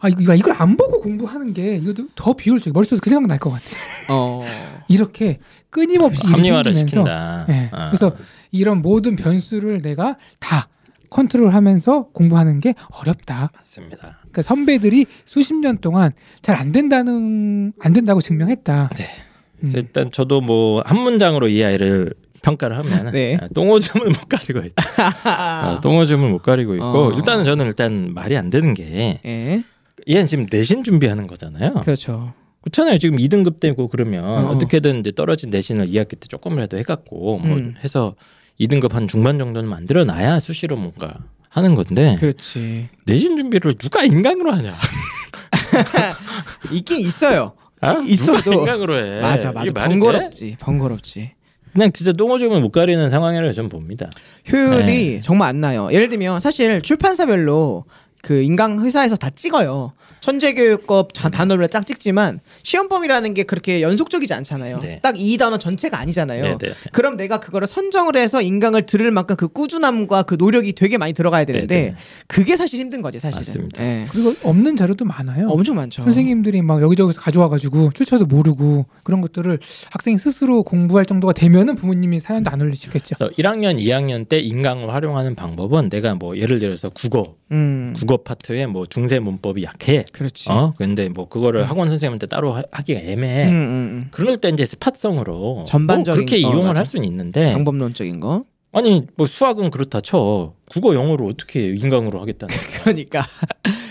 [0.00, 2.72] 아 이거 이걸 안 보고 공부하는 게 이것도 더 비효율적.
[2.74, 3.64] 머릿속에서 그 생각 날 것 같아.
[4.10, 4.42] 어.
[4.88, 5.38] 이렇게
[5.70, 7.46] 끊임없이 합리화를 시킨다.
[7.48, 7.70] 예.
[7.72, 7.88] 어.
[7.90, 8.14] 그래서
[8.50, 10.68] 이런 모든 변수를 내가 다
[11.14, 13.50] 컨트롤하면서 공부하는 게 어렵다.
[13.56, 14.18] 맞습니다.
[14.20, 16.10] 그러니까 선배들이 수십 년 동안
[16.42, 18.90] 잘 안 된다는 안 된다고 증명했다.
[18.96, 19.04] 네.
[19.04, 19.58] 음.
[19.60, 23.38] 그래서 일단 저도 뭐 한 문장으로 이 아이를 평가를 하면 네.
[23.40, 24.84] 아, 똥오줌을 못 가리고 있다.
[25.24, 27.12] 아, 똥오줌을 못 가리고 있고 어.
[27.12, 29.64] 일단은 저는 일단 말이 안 되는 게 예.
[30.08, 31.74] 얘는 지금 내신 준비하는 거잖아요.
[31.84, 32.32] 그렇죠.
[32.62, 32.98] 그렇잖아요.
[32.98, 34.50] 지금 2등급 되고 그러면 어.
[34.52, 34.58] 어.
[34.58, 37.74] 떻게든 이제 떨어진 내신을 2학기 때 조금이라도 해갖고 뭐 음.
[37.84, 38.14] 해서
[38.60, 41.14] 2등급 한 중반 정도는 만들어 놔야 수시로 뭔가
[41.48, 42.88] 하는 건데 그렇지.
[43.06, 44.74] 내신 준비를 누가 인강으로 하냐?
[46.72, 47.54] 있긴 있어요.
[47.80, 47.98] 아?
[48.06, 48.50] 있어도.
[48.50, 49.20] 누가 인강으로 해?
[49.20, 49.70] 맞아 맞아.
[49.72, 50.00] 말이 돼?
[50.00, 50.56] 번거롭지.
[50.60, 51.32] 번거롭지.
[51.72, 54.08] 그냥 진짜 똥오줌을 못 가리는 상황이라고 저는 봅니다.
[54.50, 55.20] 효율이 네.
[55.20, 55.88] 정말 안 나요.
[55.90, 57.84] 예를 들면 사실 출판사별로
[58.24, 59.92] 그 인강 회사에서 다 찍어요.
[60.20, 61.12] 천재교육법 음.
[61.12, 64.78] 자- 단어를 딱 찍지만 시험범위라는 게 그렇게 연속적이지 않잖아요.
[64.78, 64.98] 네.
[65.02, 66.42] 딱이 단어 전체가 아니잖아요.
[66.42, 66.72] 네, 네.
[66.92, 71.44] 그럼 내가 그거를 선정을 해서 인강을 들을 만큼 그 꾸준함과 그 노력이 되게 많이 들어가야
[71.44, 71.96] 되는데 네, 네.
[72.26, 73.68] 그게 사실 힘든 거지 사실은.
[73.78, 74.06] 예.
[74.10, 75.48] 그리고 없는 자료도 많아요.
[75.48, 76.02] 엄청 많죠.
[76.04, 79.58] 선생님들이 막 여기저기서 가져와가지고 출처도 모르고 그런 것들을
[79.90, 83.16] 학생이 스스로 공부할 정도가 되면은 부모님이 사연도 안 올리시겠죠.
[83.18, 87.94] 그래서 1학년, 2학년 때 인강을 활용하는 방법은 내가 뭐 예를 들어서 국어, 음.
[87.98, 90.04] 국어 파트에 뭐 중세 문법이 약해.
[90.12, 90.50] 그렇지.
[90.50, 93.44] 어, 근데 뭐 그거를 학원 선생님한테 따로 하- 하기가 애매해.
[93.48, 94.08] 음, 음, 음.
[94.10, 96.80] 그럴 때 이제 스팟성으로 전반적인 뭐 그렇게 거, 이용을 맞아.
[96.80, 98.44] 할 수는 있는데 방법론적인 거.
[98.72, 102.54] 아니 뭐 수학은 그렇다 쳐 국어 영어를 어떻게 인강으로 하겠다는.
[102.82, 103.24] 그러니까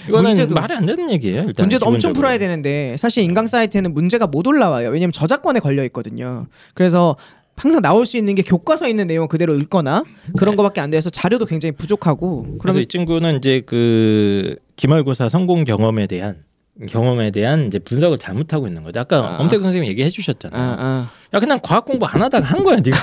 [0.10, 1.44] 이거는 문제도- 말이 안 되는 얘기예요.
[1.48, 2.14] 일단 문제도 엄청 기본적으로.
[2.16, 4.90] 풀어야 되는데 사실 인강 사이트에는 문제가 못 올라와요.
[4.90, 6.48] 왜냐면 저작권에 걸려 있거든요.
[6.74, 7.16] 그래서
[7.56, 10.04] 항상 나올 수 있는 게 교과서에 있는 내용 그대로 읽거나
[10.38, 16.08] 그런 거밖에 안 돼서 자료도 굉장히 부족하고 그래서 이 친구는 이제 그 기말고사 성공 경험에
[16.08, 16.44] 대한
[16.90, 19.00] 경험에 대한 이제 분석을 잘못하고 있는 거죠.
[19.00, 19.38] 아까 아.
[19.38, 20.62] 엄태구 선생님 얘기해 주셨잖아요.
[20.62, 21.12] 아, 아.
[21.34, 22.98] 야 그냥 과학 공부 안 하다가 한 거야, 네가.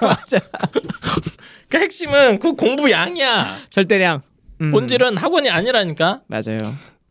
[0.06, 0.38] 맞아.
[1.68, 3.56] 그 핵심은 그 공부 양이야.
[3.70, 4.20] 절대량.
[4.60, 6.22] 음, 본질은 학원이 아니라니까.
[6.26, 6.58] 맞아요.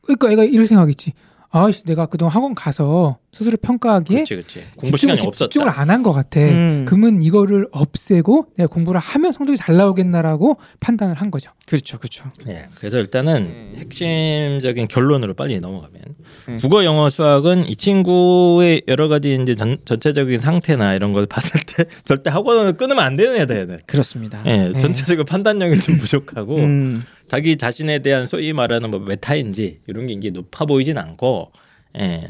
[0.04, 1.14] 그러니까 애가 이럴 생각했지.
[1.56, 4.64] 아씨 내가 그동안 학원 가서 스스로 평가하기에 그렇지, 그렇지.
[4.76, 5.50] 공부 집중을, 시간이 없었다.
[5.50, 6.40] 집중을 안 한 것 같아.
[6.40, 6.86] 음.
[6.88, 11.52] 그러면 이거를 없애고 내가 공부를 하면 성적이 잘 나오겠나라고 판단을 한 거죠.
[11.68, 12.26] 그렇죠, 그렇죠.
[12.46, 16.02] 네, 그래서 일단은 핵심적인 결론으로 빨리 넘어가면
[16.48, 16.58] 네.
[16.58, 21.86] 국어, 영어, 수학은 이 친구의 여러 가지 이제 전, 전체적인 상태나 이런 걸 봤을 때
[22.04, 23.80] 절대 학원을 끊으면 안 되는 애다, 얘는.
[23.86, 24.42] 그렇습니다.
[24.48, 24.78] 예, 네.
[24.80, 30.30] 전체적인 판단력이 좀 부족하고 음, 자기 자신에 대한 소위 말하는 뭐 메타인지 이런 게 이게
[30.30, 31.52] 높아 보이진 않고
[31.98, 32.28] 예.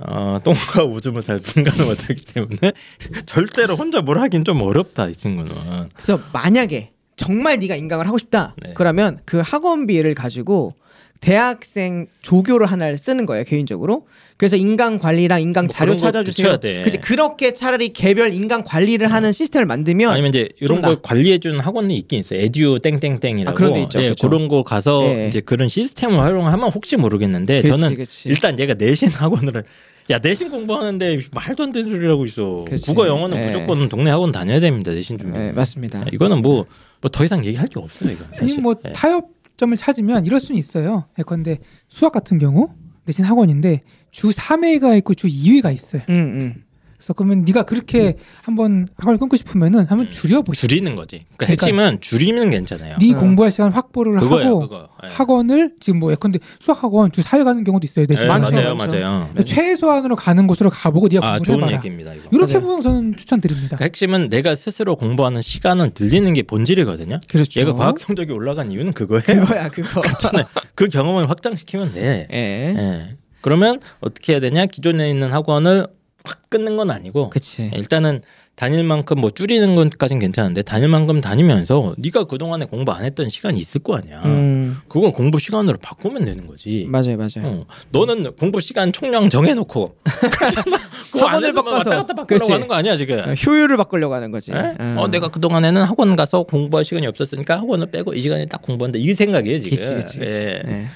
[0.00, 2.72] 어, 똥과 오줌을 잘 분간을 못하기 때문에
[3.26, 5.88] 절대로 혼자 뭘 하긴 좀 어렵다 이 친구는.
[5.92, 8.54] 그래서 만약에 정말 네가 인강을 하고 싶다.
[8.62, 8.74] 네.
[8.76, 10.76] 그러면 그 학원비를 가지고
[11.20, 14.06] 대학생 조교를 하나를 쓰는 거예요 개인적으로.
[14.36, 16.58] 그래서 인강 관리랑 인강 뭐 자료 찾아주세요.
[16.84, 21.00] 그치 그렇게 차라리 개별 인강 관리를 하는 시스템을 만들면 아니면 이제 이런 좀걸 나.
[21.02, 22.40] 관리해 주는 학원이 있긴 있어요.
[22.40, 23.50] 에듀 땡땡땡이라고.
[23.50, 24.00] 아, 그런 데 있죠.
[24.00, 24.14] 예.
[24.20, 25.28] 그런 거 가서 예.
[25.28, 28.28] 이제 그런 시스템을 활용하면 혹시 모르겠는데 그치, 저는 그치.
[28.28, 29.64] 일단 얘가 내신 학원을
[30.10, 32.64] 야 내신 공부하는데 말도 안 되는 소리를 하고 있어.
[32.68, 32.86] 그치.
[32.86, 33.46] 국어 영어는 예.
[33.46, 34.92] 무조건 동네 학원 다녀야 됩니다.
[34.92, 35.36] 내신 준비.
[35.36, 36.04] 네, 맞습니다.
[36.12, 38.12] 이거는 뭐뭐더 이상 얘기할 게 없어요.
[38.12, 38.60] 이거 아니 사실.
[38.60, 38.92] 뭐 예.
[38.92, 41.04] 타협 점을 찾으면 이럴 수는 있어요.
[41.18, 42.70] 예컨대 수학 같은 경우
[43.04, 43.80] 내신 학원인데
[44.10, 46.02] 주 3회가 있고 주 2회가 있어요.
[46.08, 46.64] 음, 음.
[46.98, 50.60] 그래서 그러면 네가 그렇게 한번 학원을 끊고 싶으면은 한번 줄여보자.
[50.60, 51.24] 줄이는 거지.
[51.36, 52.96] 그러니까, 그러니까 핵심은 줄이면 괜찮아요.
[53.00, 53.16] 네 어.
[53.16, 54.88] 공부할 시간 확보를 그거예요, 하고 그거.
[55.04, 55.08] 예.
[55.08, 58.04] 학원을 지금 뭐 예컨대 수학 학원 주 4회 가는 경우도 있어요.
[58.08, 58.50] 내신 예, 많죠.
[58.52, 58.74] 맞아요.
[58.74, 59.28] 맞아요.
[59.44, 61.76] 최소한으로 가는 곳으로 가보고 네가 아 공부를 좋은 해봐라.
[61.76, 62.14] 얘기입니다.
[62.14, 62.28] 이거.
[62.32, 62.66] 이렇게 맞아요.
[62.66, 63.76] 보면 저는 추천드립니다.
[63.76, 67.20] 그러니까 핵심은 내가 스스로 공부하는 시간을 늘리는 게 본질이거든요.
[67.30, 67.60] 그렇죠.
[67.60, 69.22] 얘가 과학 성적이 올라간 이유는 그거예요.
[69.22, 70.02] 그거야 그거.
[70.74, 72.26] 그 경험을 확장시키면 돼.
[72.32, 72.36] 예.
[72.76, 73.16] 예.
[73.40, 74.66] 그러면 어떻게 해야 되냐?
[74.66, 75.86] 기존에 있는 학원을
[76.24, 77.70] 확 끊는 건 아니고 그치.
[77.74, 78.22] 일단은
[78.54, 83.58] 다닐 만큼 뭐 줄이는 것까진 괜찮은데 다닐 만큼 다니면서 네가 그동안에 공부 안 했던 시간이
[83.60, 84.20] 있을 거 아니야.
[84.24, 86.84] 음, 그건 공부 시간으로 바꾸면 되는 거지.
[86.88, 87.44] 맞아요, 맞아요.
[87.44, 87.66] 어.
[87.90, 89.96] 너는 공부 시간 총량 정해놓고
[91.14, 91.76] 학원을 바꿔서.
[91.76, 92.52] 왔다 갔다 바꾸려고 그치.
[92.52, 93.20] 하는 거 아니야 지금?
[93.20, 94.50] 어, 효율을 바꾸려고 하는 거지.
[94.52, 94.72] 예?
[94.80, 94.96] 음.
[94.98, 98.98] 어 내가 그 동안에는 학원 가서 공부할 시간이 없었으니까 학원을 빼고 이 시간에 딱 공부한다
[98.98, 99.76] 이 생각이에요 지금.
[99.76, 100.30] 그치, 그치, 그치.
[100.40, 100.62] 예.
[100.64, 100.88] 네.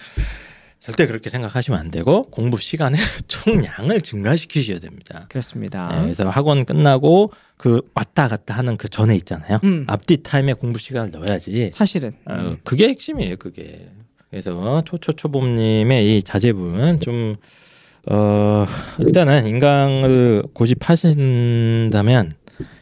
[0.82, 5.26] 절대 그렇게 생각하시면 안 되고 공부 시간의 총량을 증가시키셔야 됩니다.
[5.28, 5.88] 그렇습니다.
[5.96, 9.60] 예, 그래서 학원 끝나고 그 왔다 갔다 하는 그 전에 있잖아요.
[9.62, 9.84] 음.
[9.86, 11.70] 앞뒤 타임에 공부 시간을 넣어야지.
[11.70, 13.36] 사실은 어, 그게 핵심이에요.
[13.36, 13.90] 그게.
[14.28, 17.36] 그래서 초초초봄님의 이 자제분 좀
[18.10, 18.66] 어,
[18.98, 22.32] 일단은 인강을 고집하신다면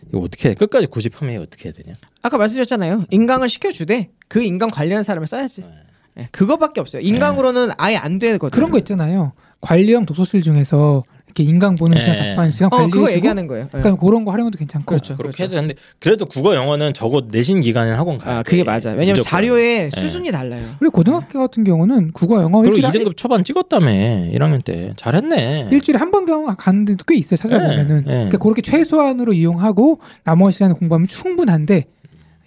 [0.09, 0.55] 이거 어떻게 해?
[0.55, 1.93] 끝까지 고집하면 어떻게 해야 되냐?
[2.23, 3.05] 아까 말씀드렸잖아요.
[3.11, 5.65] 인강을 시켜주되 그 인강 관리하는 사람을 써야지.
[6.19, 7.03] 예, 그거밖에 없어요.
[7.03, 8.51] 인강으로는 아예 안 되거든요.
[8.51, 9.33] 그런 거 있잖아요.
[9.61, 12.35] 관리형 독서실 중에서 이렇게 인강 보는 시간 예.
[12.35, 13.67] 다섯 시간 어, 관리해주고 그거 얘기하는 거예요.
[13.67, 13.69] 예.
[13.79, 15.17] 그러니까 그런 거 활용해도 괜찮고 그렇죠.
[15.17, 18.51] 그렇게 해도 되는데 그래도 국어 영어는 적어 내신 기간에 학원 가야 아, 돼.
[18.51, 18.91] 그게 맞아.
[18.91, 19.31] 요 왜냐면 무조건.
[19.39, 20.01] 자료의 예.
[20.01, 20.65] 수준이 달라요.
[20.81, 23.87] 그리고 고등학교 같은 경우는 국어 영어 그리고 일주일에 2등급 초반 찍었다며
[24.33, 25.69] 1학년 때 잘했네.
[25.71, 27.37] 일주일에 한 번 경우 가는 데도 꽤 있어요.
[27.37, 28.05] 찾아보면은.
[28.09, 28.15] 예, 예.
[28.15, 31.85] 그러니까 그렇게 최소한으로 이용하고 나머지 시간에 공부하면 충분한데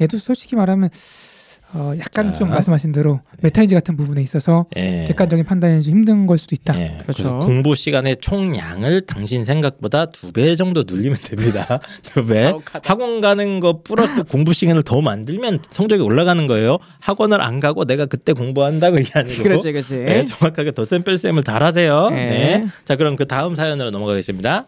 [0.02, 0.90] 얘도 솔직히 말하면
[1.76, 2.54] 어 약간 좀 자.
[2.56, 5.06] 말씀하신 대로 메타인지 같은 부분에 있어서 예.
[5.08, 6.80] 객관적인 판단이 좀 힘든 걸 수도 있다.
[6.80, 7.24] 예, 그렇죠.
[7.24, 11.80] 그래서 공부 시간의 총량을 당신 생각보다 두 배 정도 늘리면 됩니다.
[12.04, 12.54] 두 배.
[12.84, 16.78] 학원 가는 거 플러스 공부 시간을 더 만들면 성적이 올라가는 거예요.
[17.00, 19.44] 학원을 안 가고 내가 그때 공부한다 그게 아니고.
[19.44, 19.96] 그렇지, 그렇지.
[19.98, 22.10] 네, 정확하게 덧셈 뺄셈을 잘하세요.
[22.12, 22.16] 예.
[22.16, 22.66] 네.
[22.86, 24.66] 자 그럼 그 다음 사연으로 넘어가겠습니다.